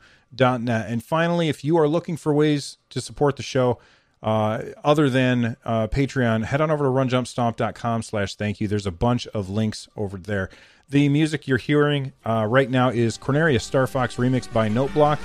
And 0.90 1.04
finally, 1.04 1.50
if 1.50 1.64
you 1.64 1.78
are 1.78 1.88
looking 1.88 2.18
for 2.18 2.34
ways 2.34 2.78
to 2.90 3.00
support 3.00 3.36
the 3.36 3.44
show 3.44 3.78
uh, 4.26 4.64
other 4.84 5.08
than 5.08 5.56
uh, 5.64 5.88
Patreon, 5.88 6.46
head 6.46 6.60
on 6.60 6.72
over 6.72 6.86
to 6.86 6.90
runjumpstomp.com 6.90 8.02
slash 8.02 8.36
thank 8.36 8.60
you. 8.60 8.68
There's 8.68 8.88
a 8.88 8.92
bunch 8.92 9.28
of 9.28 9.50
links 9.50 9.88
over 9.96 10.18
there. 10.18 10.50
The 10.90 11.10
music 11.10 11.48
you're 11.48 11.60
hearing 11.60 12.12
uh, 12.26 12.48
right 12.50 12.70
now 12.70 12.90
is 12.90 13.20
Corneria 13.20 13.62
Star 13.62 13.86
Fox 13.86 14.16
by 14.16 14.68
Noteblock. 14.68 15.20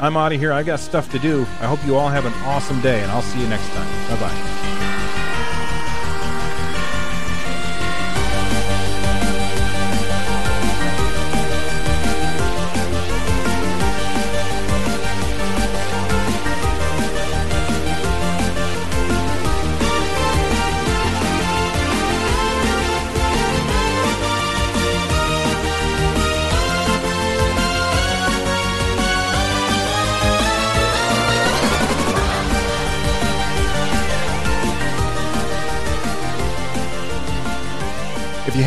I'm 0.00 0.16
out 0.16 0.32
of 0.32 0.40
here. 0.40 0.52
I 0.52 0.62
got 0.62 0.78
stuff 0.80 1.10
to 1.12 1.18
do. 1.18 1.42
I 1.60 1.66
hope 1.66 1.84
you 1.84 1.96
all 1.96 2.08
have 2.08 2.26
an 2.26 2.32
awesome 2.44 2.80
day, 2.80 3.02
and 3.02 3.10
I'll 3.10 3.22
see 3.22 3.40
you 3.40 3.48
next 3.48 3.68
time. 3.70 4.08
Bye 4.08 4.20
bye. 4.28 4.73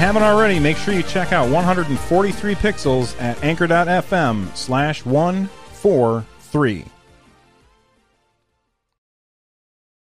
Haven't 0.08 0.24
already, 0.24 0.58
make 0.58 0.78
sure 0.78 0.94
you 0.94 1.04
check 1.04 1.34
out 1.34 1.52
143 1.52 2.56
Pixels 2.56 3.22
at 3.22 3.44
anchor.fm 3.44 4.56
slash 4.56 5.04
143. 5.04 6.86